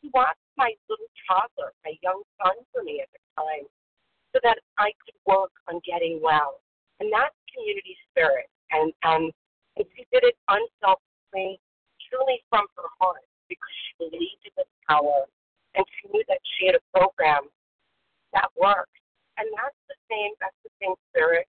[0.01, 3.69] He watched my little toddler, my young son, for me at the time,
[4.33, 6.61] so that I could work on getting well.
[7.01, 8.47] And that's community spirit.
[8.71, 9.33] And and,
[9.77, 11.59] and she did it unselfishly,
[12.09, 15.27] truly from her heart, because she believed in the power
[15.75, 17.47] and she knew that she had a program
[18.35, 18.95] that worked.
[19.39, 21.47] And that's the same that's the same spirit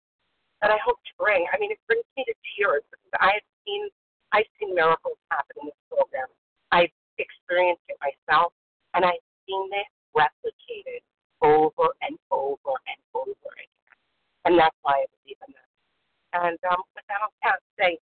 [0.61, 1.45] that I hope to bring.
[1.53, 3.88] I mean, it brings me to tears because I have seen
[4.34, 6.28] I've seen miracles happen in this program.
[6.71, 8.51] I've experienced it myself
[8.95, 11.03] and I've seen it replicated
[11.42, 13.98] over and over and over again.
[14.46, 15.70] And that's why I believe in this.
[16.34, 17.98] And um, with that, I'll say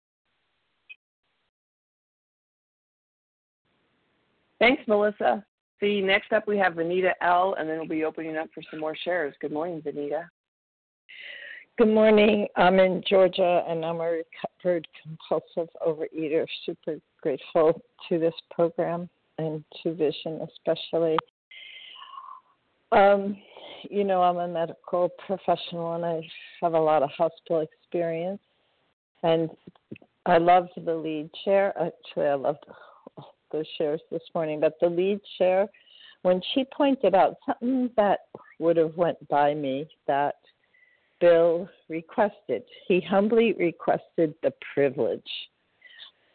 [4.62, 5.44] Thanks, Melissa.
[5.80, 8.80] C, next up we have Vanita L., and then we'll be opening up for some
[8.80, 9.34] more shares.
[9.42, 10.28] Good morning, Vanita.
[11.80, 12.48] Good morning.
[12.56, 14.22] I'm in Georgia, and I'm a
[14.64, 16.46] recovered compulsive overeater.
[16.64, 19.10] Super grateful to this program
[19.40, 21.18] and to vision especially.
[22.92, 23.38] Um,
[23.90, 26.22] you know, I'm a medical professional and I
[26.62, 28.42] have a lot of hospital experience.
[29.24, 29.50] And
[30.26, 31.74] I loved the lead chair.
[31.80, 32.66] Actually, I loved
[33.52, 35.68] the shares this morning, but the lead chair,
[36.22, 38.20] when she pointed out something that
[38.60, 40.36] would have went by me that
[41.20, 45.22] Bill requested, he humbly requested the privilege.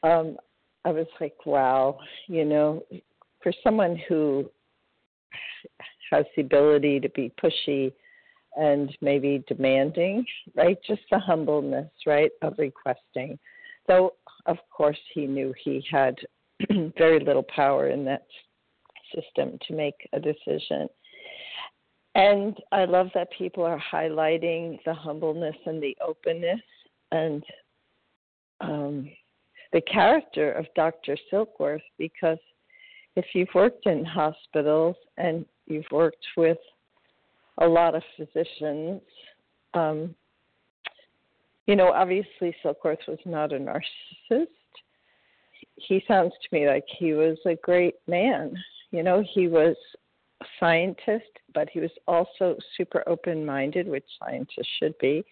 [0.03, 0.37] Um,
[0.85, 1.99] I was like, wow,
[2.29, 2.85] you know,
[3.43, 4.49] for someone who
[6.11, 7.93] has the ability to be pushy
[8.57, 10.79] and maybe demanding, right?
[10.87, 13.39] Just the humbleness, right, of requesting.
[13.87, 14.15] Though,
[14.47, 16.17] of course, he knew he had
[16.97, 18.27] very little power in that
[19.15, 20.89] system to make a decision.
[22.15, 26.61] And I love that people are highlighting the humbleness and the openness
[27.13, 27.45] and
[28.63, 29.11] um,
[29.73, 31.19] the character of Dr.
[31.31, 32.39] Silkworth because
[33.17, 36.59] if you've worked in hospitals and you've worked with
[37.59, 39.01] a lot of physicians,
[39.75, 40.15] um,
[41.67, 44.47] you know, obviously Silkworth was not a narcissist.
[45.77, 48.57] He sounds to me like he was a great man.
[48.93, 49.77] You know, he was
[50.41, 55.25] a scientist, but he was also super open minded, which scientists should be.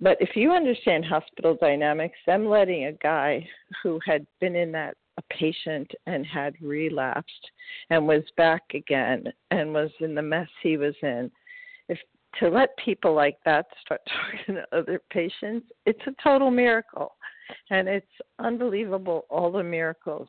[0.00, 3.46] But if you understand hospital dynamics, them letting a guy
[3.82, 7.50] who had been in that a patient and had relapsed
[7.90, 11.30] and was back again and was in the mess he was in,
[11.88, 11.98] if
[12.40, 17.14] to let people like that start talking to other patients, it's a total miracle.
[17.70, 18.06] And it's
[18.38, 20.28] unbelievable all the miracles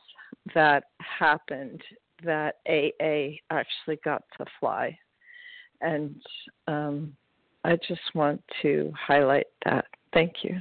[0.54, 1.82] that happened
[2.24, 4.98] that AA actually got to fly.
[5.82, 6.16] And
[6.68, 7.16] um,
[7.64, 9.86] I just want to highlight that.
[10.14, 10.58] Thank you.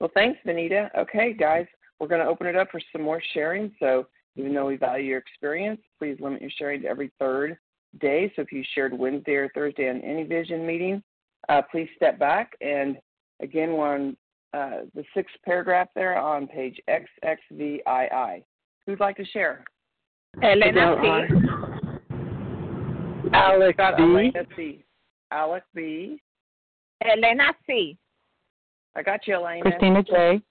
[0.00, 0.88] Well, thanks, Vanita.
[0.96, 1.66] Okay, guys,
[1.98, 3.72] we're going to open it up for some more sharing.
[3.80, 7.56] So, even though we value your experience, please limit your sharing to every third
[8.00, 8.30] day.
[8.36, 11.02] So, if you shared Wednesday or Thursday on any vision meeting,
[11.48, 12.52] uh, please step back.
[12.60, 12.98] And
[13.40, 14.16] again, we're on
[14.52, 18.44] uh, the sixth paragraph there on page XXVII.
[18.86, 19.64] Who'd like to share?
[20.42, 21.08] Elena C.
[23.32, 23.82] Alec B.
[23.82, 24.84] Elena C.
[25.32, 26.20] Alec B.
[27.04, 27.96] Elena C.
[28.96, 29.60] I got you, Elena.
[29.62, 30.42] Christina J.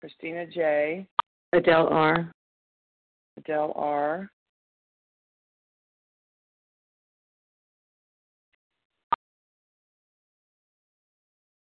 [0.00, 1.06] Christina J.
[1.52, 2.32] Adele R.
[3.36, 4.30] Adele R.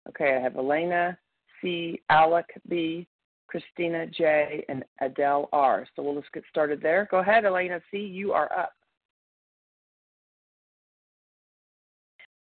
[0.09, 1.19] Okay, I have Elena
[1.61, 3.07] C, Alec B,
[3.47, 5.87] Christina J, and Adele R.
[5.95, 7.07] So we'll just get started there.
[7.11, 8.73] Go ahead, Elena C, you are up.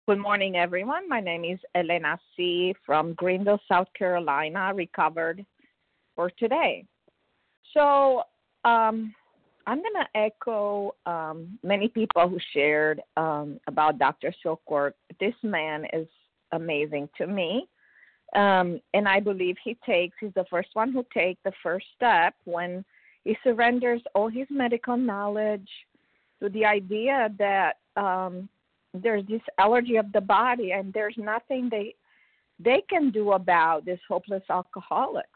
[0.08, 1.10] Good morning, everyone.
[1.10, 2.74] My name is Elena C.
[2.86, 5.46] from Greenville, South Carolina, recovered
[6.16, 6.86] for today.
[7.74, 8.24] So
[8.64, 9.14] um,
[9.66, 14.34] I'm going to echo um, many people who shared um, about Dr.
[14.42, 14.94] Silkworth.
[15.20, 16.08] This man is
[16.54, 17.68] amazing to me.
[18.34, 22.34] Um, and I believe he takes, he's the first one who takes the first step
[22.46, 22.86] when
[23.26, 25.68] he surrenders all his medical knowledge
[26.42, 28.48] to the idea that um,
[29.02, 31.96] there's this allergy of the body and there's nothing they
[32.60, 35.30] they can do about this hopeless alcoholics.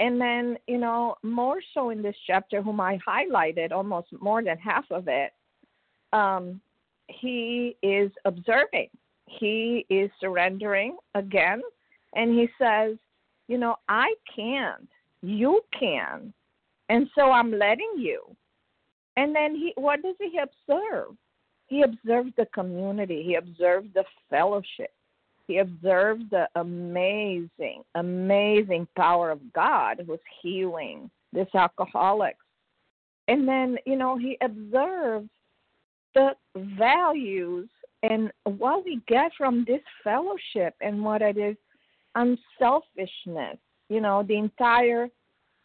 [0.00, 4.58] And then you know more so in this chapter whom i highlighted almost more than
[4.58, 5.32] half of it
[6.12, 6.60] um,
[7.08, 8.88] he is observing.
[9.26, 11.62] He is surrendering again
[12.14, 12.96] and he says
[13.48, 14.88] you know i can't
[15.22, 16.32] you can.
[16.88, 18.22] And so i'm letting you.
[19.16, 21.14] And then he what does he observe
[21.72, 24.92] he observed the community, he observed the fellowship,
[25.48, 32.44] he observed the amazing, amazing power of God who's healing this alcoholics.
[33.26, 35.30] And then, you know, he observed
[36.14, 37.70] the values
[38.02, 41.56] and what we get from this fellowship and what it is
[42.16, 43.56] unselfishness,
[43.88, 45.08] you know, the entire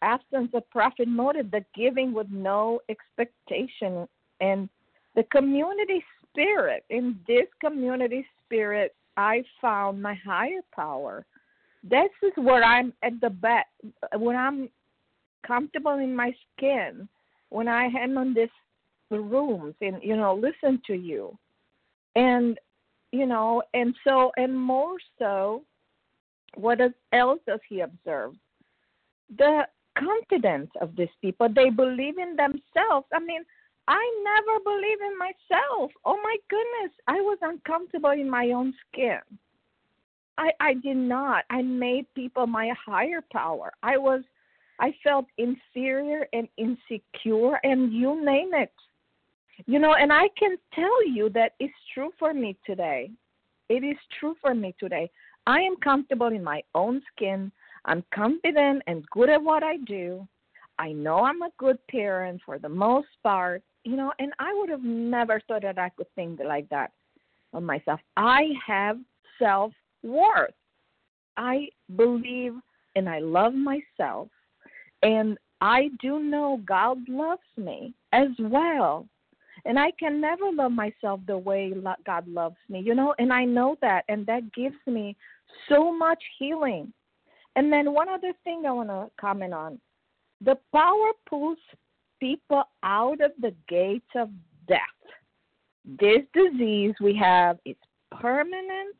[0.00, 4.08] absence of profit motive, the giving with no expectation
[4.40, 4.70] and
[5.18, 6.84] the community spirit.
[6.90, 11.26] In this community spirit, I found my higher power.
[11.82, 13.66] This is where I'm at the best,
[14.16, 14.68] when I'm
[15.44, 17.08] comfortable in my skin,
[17.48, 18.50] when I am in this
[19.10, 21.36] rooms and you know listen to you,
[22.14, 22.56] and
[23.10, 25.62] you know, and so and more so,
[26.54, 26.78] what
[27.12, 28.34] else does he observe?
[29.36, 29.66] The
[29.98, 31.48] confidence of these people.
[31.52, 33.06] They believe in themselves.
[33.12, 33.42] I mean,
[33.88, 35.90] I never believed in myself.
[36.04, 39.20] Oh my goodness, I was uncomfortable in my own skin.
[40.36, 41.44] I I did not.
[41.48, 43.72] I made people my higher power.
[43.82, 44.20] I was
[44.78, 48.72] I felt inferior and insecure and you name it.
[49.66, 53.10] You know, and I can tell you that it's true for me today.
[53.70, 55.10] It is true for me today.
[55.46, 57.50] I am comfortable in my own skin.
[57.86, 60.28] I'm confident and good at what I do.
[60.78, 64.70] I know I'm a good parent for the most part you know, and I would
[64.70, 66.92] have never thought that I could think like that
[67.52, 68.00] of myself.
[68.16, 68.98] I have
[69.38, 69.72] self
[70.02, 70.52] worth.
[71.36, 72.54] I believe
[72.96, 74.28] and I love myself,
[75.02, 79.06] and I do know God loves me as well.
[79.64, 81.72] And I can never love myself the way
[82.06, 85.16] God loves me, you know, and I know that, and that gives me
[85.68, 86.92] so much healing.
[87.56, 89.80] And then one other thing I want to comment on
[90.40, 91.58] the power pulls
[92.20, 94.30] people out of the gates of
[94.66, 94.78] death.
[95.98, 97.76] This disease we have is
[98.10, 98.94] permanent,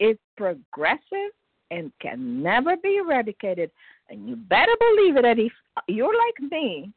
[0.00, 1.32] it's progressive,
[1.70, 3.70] and can never be eradicated.
[4.08, 5.52] And you better believe it that if
[5.88, 6.92] you're like me,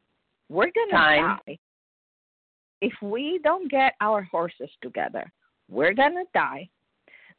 [0.49, 1.57] we're going to die.
[2.81, 5.31] If we don't get our horses together,
[5.69, 6.69] we're going to die.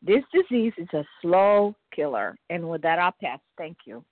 [0.03, 2.37] This disease is a slow killer.
[2.51, 3.41] And with that, I'll pass.
[3.59, 4.05] Thank you.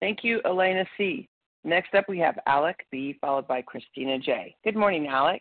[0.00, 1.28] Thank you, Elena C.
[1.64, 4.54] Next up, we have Alec B, followed by Christina J.
[4.64, 5.40] Good morning, Alec.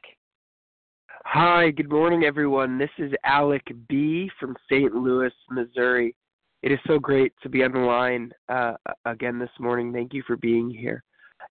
[1.26, 2.78] Hi, good morning, everyone.
[2.78, 4.96] This is Alec B from St.
[4.96, 6.16] Louis, Missouri.
[6.62, 9.92] It is so great to be on the line uh, again this morning.
[9.92, 11.04] Thank you for being here.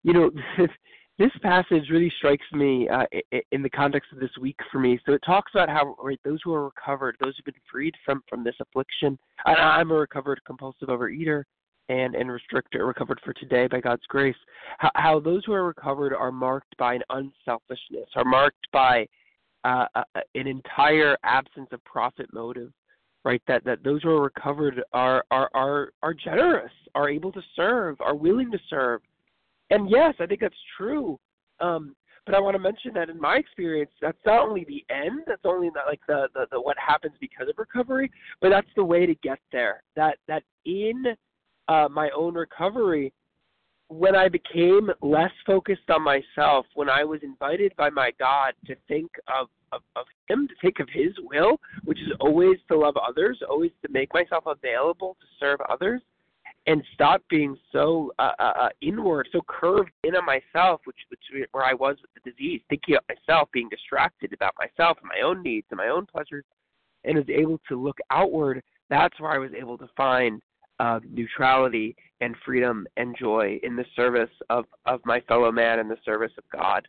[0.05, 0.31] You know,
[1.19, 3.05] this passage really strikes me uh,
[3.51, 4.99] in the context of this week for me.
[5.05, 8.23] So it talks about how right those who are recovered, those who've been freed from
[8.27, 9.19] from this affliction.
[9.45, 11.45] I'm a recovered compulsive overeater
[11.89, 14.37] and and restricted recovered for today by God's grace.
[14.79, 19.07] How, how those who are recovered are marked by an unselfishness, are marked by
[19.65, 19.87] uh,
[20.35, 22.73] an entire absence of profit motive
[23.25, 23.43] right?
[23.47, 28.01] That that those who are recovered are are are are generous are able to serve
[28.01, 29.01] are willing to serve.
[29.71, 31.19] And yes i think that's true
[31.61, 35.23] um but i want to mention that in my experience that's not only the end
[35.27, 38.11] that's only not like the, the the what happens because of recovery
[38.43, 39.83] but that's the way to get there.
[39.97, 41.05] That that in
[41.69, 43.13] uh my own recovery
[43.93, 48.75] when I became less focused on myself, when I was invited by my God to
[48.89, 52.95] think of, of, of Him, to think of His will, which is always to love
[52.97, 56.01] others, always to make myself available to serve others,
[56.67, 61.47] and stop being so uh, uh, uh inward, so curved in on myself, which, which
[61.51, 65.27] where I was with the disease, thinking of myself, being distracted about myself and my
[65.27, 66.45] own needs and my own pleasures,
[67.05, 68.63] and was able to look outward.
[68.89, 70.41] That's where I was able to find
[71.11, 75.99] neutrality and freedom and joy in the service of, of my fellow man and the
[76.05, 76.87] service of God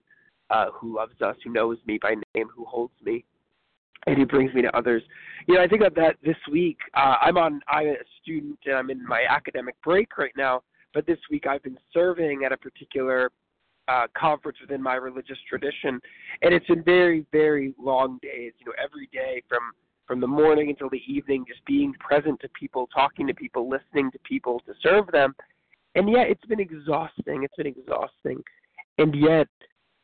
[0.49, 3.25] uh, who loves us, who knows me by name, who holds me,
[4.05, 5.01] and who brings me to others.
[5.47, 6.77] You know, I think of that this week.
[6.95, 7.61] Uh, I'm on.
[7.67, 10.61] I'm a student, and I'm in my academic break right now.
[10.93, 13.31] But this week, I've been serving at a particular
[13.87, 15.99] uh, conference within my religious tradition,
[16.41, 18.53] and it's been very, very long days.
[18.59, 19.71] You know, every day from
[20.07, 24.11] from the morning until the evening, just being present to people, talking to people, listening
[24.11, 25.35] to people to serve them.
[25.95, 27.43] And yet, it's been exhausting.
[27.43, 28.43] It's been exhausting.
[28.97, 29.47] And yet,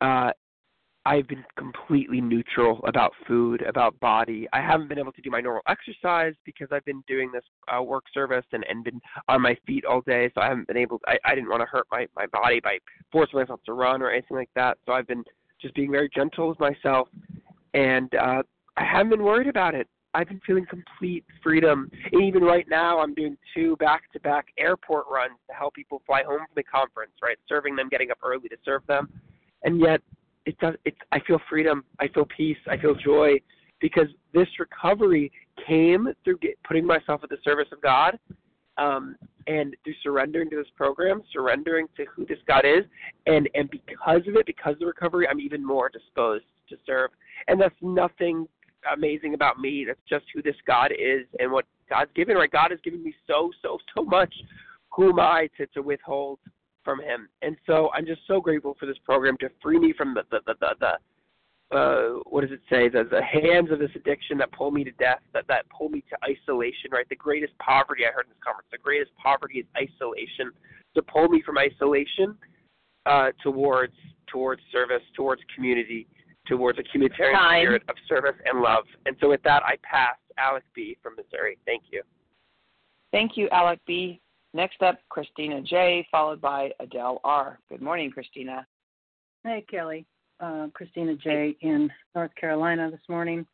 [0.00, 0.30] uh,
[1.06, 4.46] I've been completely neutral about food, about body.
[4.52, 7.44] I haven't been able to do my normal exercise because I've been doing this
[7.74, 10.30] uh, work service and, and been on my feet all day.
[10.34, 10.98] So I haven't been able.
[10.98, 12.78] To, I, I didn't want to hurt my my body by
[13.10, 14.76] forcing myself to run or anything like that.
[14.84, 15.24] So I've been
[15.60, 17.08] just being very gentle with myself,
[17.72, 18.42] and uh,
[18.76, 19.88] I haven't been worried about it.
[20.12, 21.90] I've been feeling complete freedom.
[22.12, 26.38] And even right now, I'm doing two back-to-back airport runs to help people fly home
[26.38, 27.12] from the conference.
[27.22, 29.08] Right, serving them, getting up early to serve them,
[29.62, 30.00] and yet
[30.46, 30.74] it does.
[30.84, 31.84] It's I feel freedom.
[32.00, 32.56] I feel peace.
[32.68, 33.40] I feel joy
[33.80, 35.30] because this recovery
[35.66, 38.18] came through get, putting myself at the service of God,
[38.78, 39.16] um,
[39.46, 42.84] and through surrendering to this program, surrendering to who this God is,
[43.26, 47.10] and and because of it, because of the recovery, I'm even more disposed to serve.
[47.48, 48.48] And that's nothing
[48.92, 49.84] amazing about me.
[49.86, 52.36] That's just who this God is and what God's given.
[52.36, 52.50] Right?
[52.50, 54.32] God has given me so, so, so much.
[54.96, 56.38] Who am I to, to withhold
[56.84, 57.28] from Him?
[57.42, 60.40] And so I'm just so grateful for this program to free me from the the
[60.46, 60.92] the, the, the
[61.72, 62.88] uh, what does it say?
[62.88, 66.02] The, the hands of this addiction that pull me to death, that, that pull me
[66.10, 67.08] to isolation, right?
[67.08, 70.50] The greatest poverty I heard in this conference, the greatest poverty is isolation.
[70.96, 72.36] To pull me from isolation
[73.06, 73.94] uh, towards
[74.26, 76.08] towards service, towards community,
[76.50, 77.62] towards a communitarian Time.
[77.62, 78.84] spirit of service and love.
[79.06, 80.98] And so with that, I pass Alec B.
[81.02, 81.56] from Missouri.
[81.64, 82.02] Thank you.
[83.12, 84.20] Thank you, Alec B.
[84.52, 87.60] Next up, Christina J., followed by Adele R.
[87.68, 88.66] Good morning, Christina.
[89.44, 90.04] Hey, Kelly.
[90.40, 91.56] Uh, Christina J.
[91.60, 93.46] in North Carolina this morning.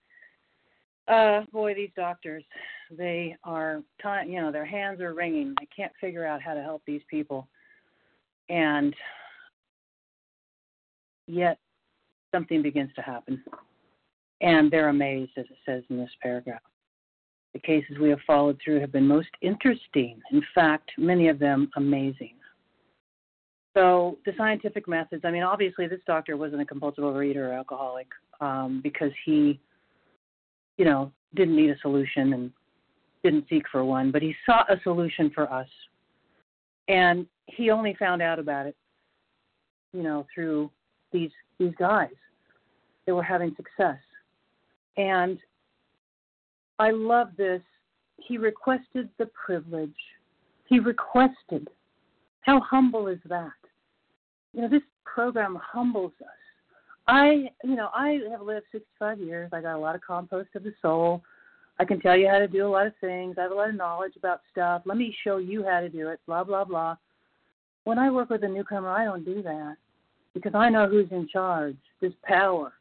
[1.07, 2.45] Uh, boy, these doctors,
[2.91, 5.55] they are, time, you know, their hands are wringing.
[5.61, 7.47] They can't figure out how to help these people.
[8.49, 8.95] And
[11.27, 11.59] yet
[12.33, 13.43] something begins to happen.
[14.41, 16.61] And they're amazed, as it says in this paragraph.
[17.55, 20.21] The cases we have followed through have been most interesting.
[20.31, 22.35] In fact, many of them amazing.
[23.75, 28.09] So, the scientific methods I mean, obviously, this doctor wasn't a compulsive overeater or alcoholic
[28.41, 29.61] um, because he,
[30.77, 32.53] you know, didn't need a solution and
[33.23, 35.69] didn't seek for one, but he sought a solution for us.
[36.89, 38.77] And he only found out about it,
[39.93, 40.71] you know, through
[41.13, 42.11] these these guys
[43.07, 43.99] that were having success.
[44.97, 45.39] And
[46.79, 47.63] I love this.
[48.19, 49.95] He requested the privilege.
[50.67, 51.69] He requested.
[52.41, 53.51] How humble is that?
[54.53, 56.29] You know, this program humbles us.
[57.09, 59.51] I, you know, I have lived 65 years.
[59.53, 61.23] I got a lot of compost of the soul.
[61.79, 63.37] I can tell you how to do a lot of things.
[63.39, 64.83] I have a lot of knowledge about stuff.
[64.87, 66.97] Let me show you how to do it, blah, blah, blah.
[67.85, 69.77] When I work with a newcomer, I don't do that
[70.37, 71.79] because I know who's in charge.
[71.99, 72.75] There's power.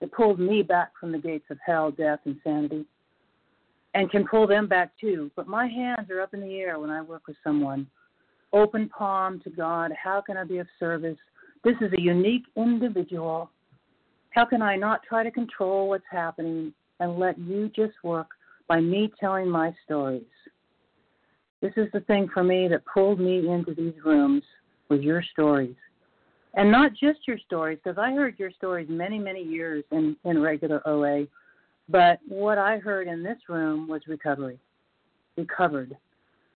[0.00, 2.84] that pulled me back from the gates of hell, death, insanity,
[3.94, 5.30] and can pull them back too.
[5.34, 7.88] But my hands are up in the air when I work with someone
[8.52, 9.90] open palm to God.
[10.00, 11.18] How can I be of service?
[11.64, 13.50] This is a unique individual.
[14.30, 18.28] How can I not try to control what's happening and let you just work
[18.68, 20.22] by me telling my stories?
[21.60, 24.44] This is the thing for me that pulled me into these rooms
[24.88, 25.74] was your stories.
[26.56, 30.40] And not just your stories, because I heard your stories many, many years in, in
[30.40, 31.26] regular OA.
[31.88, 34.58] But what I heard in this room was recovery,
[35.36, 35.96] recovered.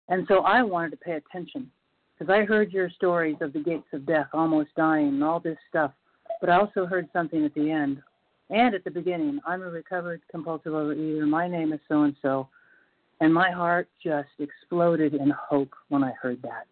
[0.08, 1.70] And so I wanted to pay attention
[2.16, 5.58] because I heard your stories of the gates of death, almost dying, and all this
[5.68, 5.92] stuff.
[6.40, 8.00] But I also heard something at the end
[8.50, 9.40] and at the beginning.
[9.46, 11.28] I'm a recovered compulsive overeater.
[11.28, 12.48] My name is so and so.
[13.20, 16.66] And my heart just exploded in hope when I heard that.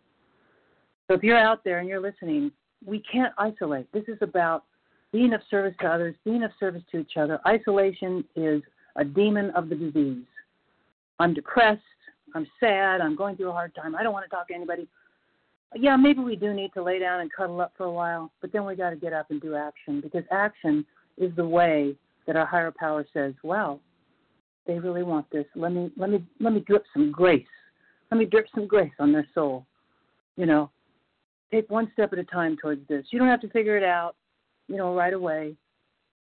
[1.08, 2.52] So if you're out there and you're listening,
[2.86, 3.92] we can't isolate.
[3.92, 4.64] This is about
[5.12, 7.40] being of service to others, being of service to each other.
[7.46, 8.62] Isolation is
[8.96, 10.24] a demon of the disease.
[11.18, 11.80] I'm depressed.
[12.34, 13.00] I'm sad.
[13.00, 13.94] I'm going through a hard time.
[13.94, 14.88] I don't want to talk to anybody.
[15.74, 18.52] Yeah, maybe we do need to lay down and cuddle up for a while, but
[18.52, 20.86] then we got to get up and do action because action
[21.18, 21.94] is the way
[22.26, 23.80] that our higher power says, "Well,
[24.66, 25.46] they really want this.
[25.54, 27.46] Let me let me let me drip some grace.
[28.10, 29.66] Let me drip some grace on their soul."
[30.36, 30.70] You know,
[31.50, 33.06] take one step at a time towards this.
[33.10, 34.16] You don't have to figure it out,
[34.68, 35.54] you know, right away.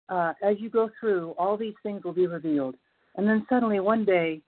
[0.09, 2.75] Uh, as you go through, all these things will be revealed,
[3.15, 4.41] and then suddenly one day,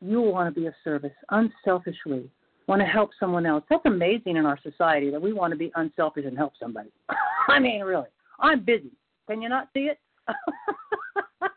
[0.00, 2.28] you will want to be of service unselfishly,
[2.66, 3.62] want to help someone else.
[3.68, 6.90] That's amazing in our society that we want to be unselfish and help somebody.
[7.48, 8.08] I mean, really,
[8.40, 8.90] I'm busy.
[9.28, 9.98] Can you not see it?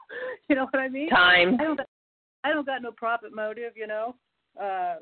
[0.49, 1.09] you know what I mean?
[1.09, 1.57] Time.
[1.59, 1.79] I don't.
[2.43, 4.15] I don't got no profit motive, you know.
[4.61, 4.95] Uh,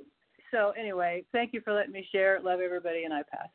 [0.53, 2.39] so anyway, thank you for letting me share.
[2.41, 3.49] Love everybody, and I pass.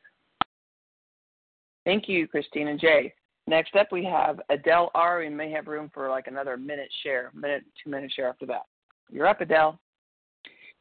[1.87, 3.15] Thank you, Christina J.
[3.47, 5.21] Next up, we have Adele R.
[5.21, 8.67] We may have room for like another minute share, minute, two minute share after that.
[9.11, 9.79] You're up, Adele.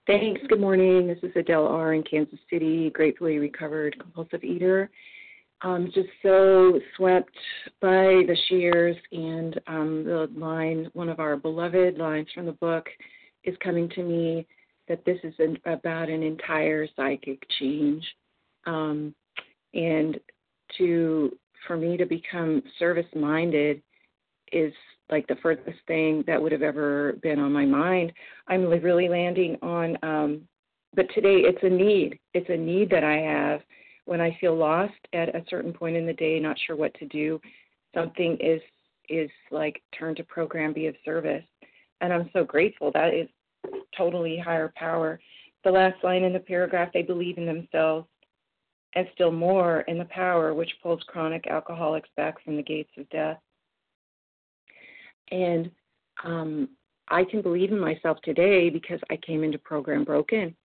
[0.05, 0.41] Thanks.
[0.49, 1.07] Good morning.
[1.07, 1.93] This is Adele R.
[1.93, 4.89] in Kansas City, gratefully recovered compulsive eater.
[5.61, 7.35] Um, just so swept
[7.81, 12.87] by the shears and um, the line, one of our beloved lines from the book
[13.43, 14.47] is coming to me
[14.87, 18.03] that this is an, about an entire psychic change.
[18.65, 19.13] Um,
[19.73, 20.19] and
[20.77, 23.81] to for me to become service minded
[24.51, 24.73] is
[25.09, 28.11] like the furthest thing that would have ever been on my mind.
[28.47, 30.41] I'm really landing on, um,
[30.95, 32.19] but today it's a need.
[32.33, 33.61] It's a need that I have
[34.05, 37.05] when I feel lost at a certain point in the day, not sure what to
[37.07, 37.39] do.
[37.93, 38.61] Something is
[39.09, 41.43] is like turn to program, be of service,
[42.01, 42.91] and I'm so grateful.
[42.93, 43.29] That is
[43.95, 45.19] totally higher power.
[45.63, 48.07] The last line in the paragraph, they believe in themselves
[48.95, 53.09] and still more in the power which pulls chronic alcoholics back from the gates of
[53.09, 53.37] death.
[55.31, 55.69] And
[56.23, 56.69] um,
[57.09, 60.55] I can believe in myself today because I came into program broken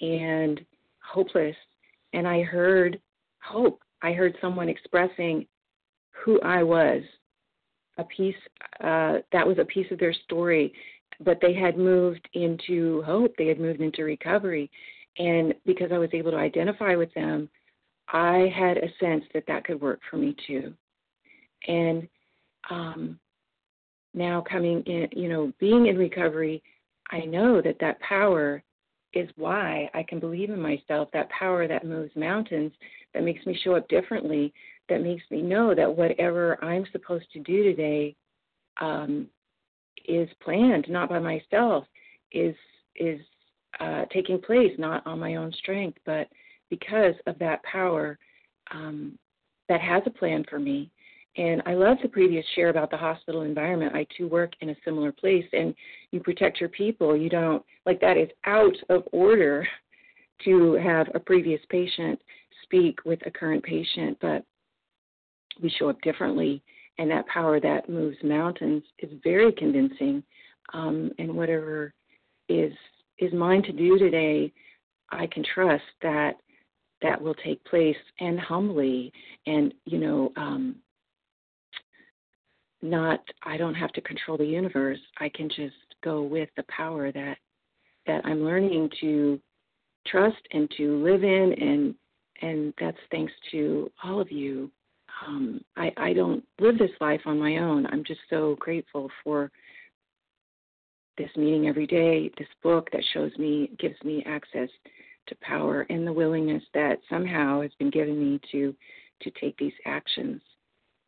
[0.00, 0.60] and
[1.02, 1.56] hopeless.
[2.12, 3.00] And I heard
[3.42, 3.80] hope.
[4.02, 5.46] I heard someone expressing
[6.24, 7.02] who I was.
[7.98, 8.34] A piece
[8.80, 10.72] uh, that was a piece of their story,
[11.20, 13.34] but they had moved into hope.
[13.36, 14.70] They had moved into recovery,
[15.18, 17.48] and because I was able to identify with them,
[18.08, 20.74] I had a sense that that could work for me too.
[21.68, 22.08] And
[22.70, 23.18] um,
[24.14, 26.62] now coming in, you know, being in recovery,
[27.10, 28.62] I know that that power
[29.14, 32.72] is why I can believe in myself, that power that moves mountains,
[33.12, 34.52] that makes me show up differently,
[34.88, 38.16] that makes me know that whatever I'm supposed to do today
[38.80, 39.28] um,
[40.06, 41.84] is planned, not by myself,
[42.32, 42.54] is
[42.96, 43.20] is
[43.80, 46.28] uh, taking place not on my own strength, but
[46.70, 48.18] because of that power
[48.70, 49.18] um,
[49.68, 50.90] that has a plan for me
[51.36, 53.94] and I love the previous share about the hospital environment.
[53.94, 55.74] I too work in a similar place, and
[56.10, 57.16] you protect your people.
[57.16, 59.66] You don't, like, that is out of order
[60.44, 62.20] to have a previous patient
[62.64, 64.44] speak with a current patient, but
[65.62, 66.62] we show up differently.
[67.02, 70.22] And that power that moves mountains is very convincing.
[70.72, 71.92] Um, and whatever
[72.48, 72.72] is
[73.18, 74.52] is mine to do today,
[75.10, 76.36] I can trust that
[77.02, 79.12] that will take place and humbly
[79.48, 80.76] and you know um,
[82.82, 85.00] not I don't have to control the universe.
[85.18, 85.74] I can just
[86.04, 87.36] go with the power that
[88.06, 89.40] that I'm learning to
[90.06, 91.96] trust and to live in and
[92.42, 94.70] and that's thanks to all of you.
[95.26, 97.86] Um, I, I don't live this life on my own.
[97.86, 99.50] I'm just so grateful for
[101.18, 104.68] this meeting every day, this book that shows me, gives me access
[105.28, 108.74] to power, and the willingness that somehow has been given me to
[109.22, 110.42] to take these actions.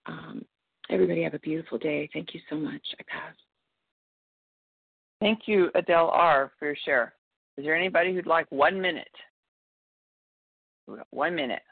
[0.07, 0.44] Um,
[0.90, 2.09] Everybody have a beautiful day.
[2.12, 2.82] Thank you so much.
[3.00, 3.34] I pass.
[5.20, 7.14] Thank you, Adele R., for your share.
[7.57, 9.09] Is there anybody who'd like one minute?
[11.11, 11.62] One minute.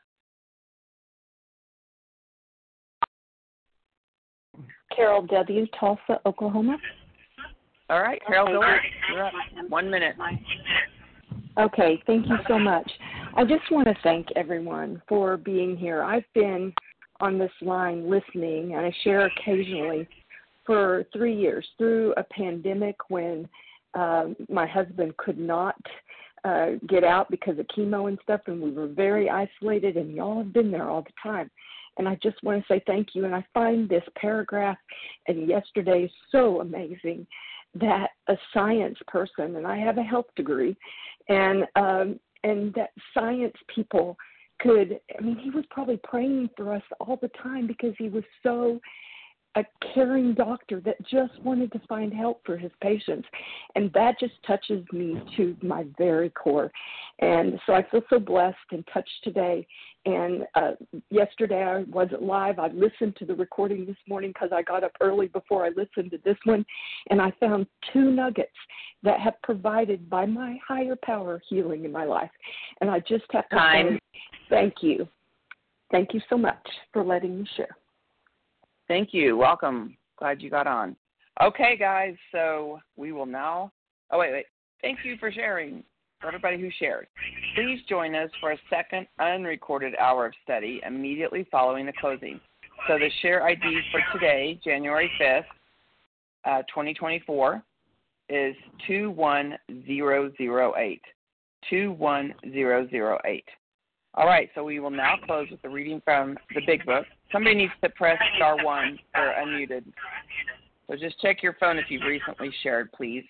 [4.95, 6.77] Carol W., Tulsa, Oklahoma.
[7.91, 8.81] All right, Carol, go ahead.
[9.11, 9.33] You're up.
[9.69, 10.17] One minute.
[11.59, 12.91] Okay, thank you so much.
[13.37, 16.03] I just want to thank everyone for being here.
[16.03, 16.73] I've been
[17.21, 20.09] on this line listening, and I share occasionally
[20.65, 23.49] for three years through a pandemic when
[23.95, 25.77] uh, my husband could not
[26.45, 30.39] uh, get out because of chemo and stuff, and we were very isolated, and y'all
[30.39, 31.51] have been there all the time.
[31.99, 33.25] And I just want to say thank you.
[33.25, 34.79] And I find this paragraph
[35.29, 37.27] and yesterday so amazing
[37.75, 40.77] that a science person, and I have a health degree,
[41.29, 44.17] and um, and that science people
[44.61, 45.01] could.
[45.19, 48.81] I mean, he was probably praying for us all the time because he was so
[49.55, 53.29] a caring doctor that just wanted to find help for his patients.
[53.75, 56.73] And that just touches me to my very core.
[57.19, 59.67] And so I feel so blessed and touched today.
[60.07, 60.73] And uh,
[61.11, 62.59] yesterday I wasn't live.
[62.59, 66.11] I listened to the recording this morning because I got up early before I listened
[66.13, 66.65] to this one.
[67.11, 68.51] And I found two nuggets
[69.03, 72.31] that have provided by my higher power healing in my life.
[72.81, 73.99] And I just have to Time.
[74.15, 75.07] say thank you.
[75.91, 77.77] Thank you so much for letting me share.
[78.89, 79.37] Thank you.
[79.37, 79.97] Welcome.
[80.19, 80.97] Glad you got on.
[81.43, 82.15] Okay, guys.
[82.31, 83.73] So we will now.
[84.11, 84.47] Oh wait, wait.
[84.81, 85.83] Thank you for sharing.
[86.21, 87.09] For everybody who shared,
[87.57, 92.41] please join us for a second unrecorded hour of study immediately following the closing.
[92.87, 95.47] So the share ID for today, January fifth,
[96.45, 97.61] uh, 2024,
[98.29, 98.55] is
[98.87, 101.03] two one zero zero eight.
[101.69, 103.49] Two one zero zero eight.
[104.15, 107.07] All right, so we will now close with the reading from the Big Book.
[107.33, 109.85] Somebody needs to press star one or unmuted.
[110.89, 113.25] So just check your phone if you've recently shared, please.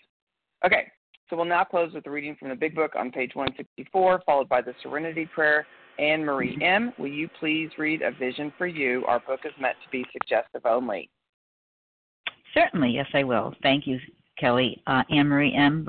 [0.67, 0.91] Okay,
[1.31, 4.49] so we'll now close with the reading from the Big Book on page 164, followed
[4.49, 5.67] by the Serenity Prayer.
[5.99, 9.05] Anne Marie M., will you please read A Vision for You?
[9.07, 11.11] Our book is meant to be suggestive only.
[12.55, 13.55] Certainly, yes, I will.
[13.63, 13.99] Thank you,
[14.39, 14.83] Kelly.
[14.87, 15.89] Uh, Anne Marie M.,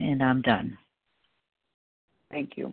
[0.00, 0.78] And I'm done.
[2.30, 2.72] Thank you.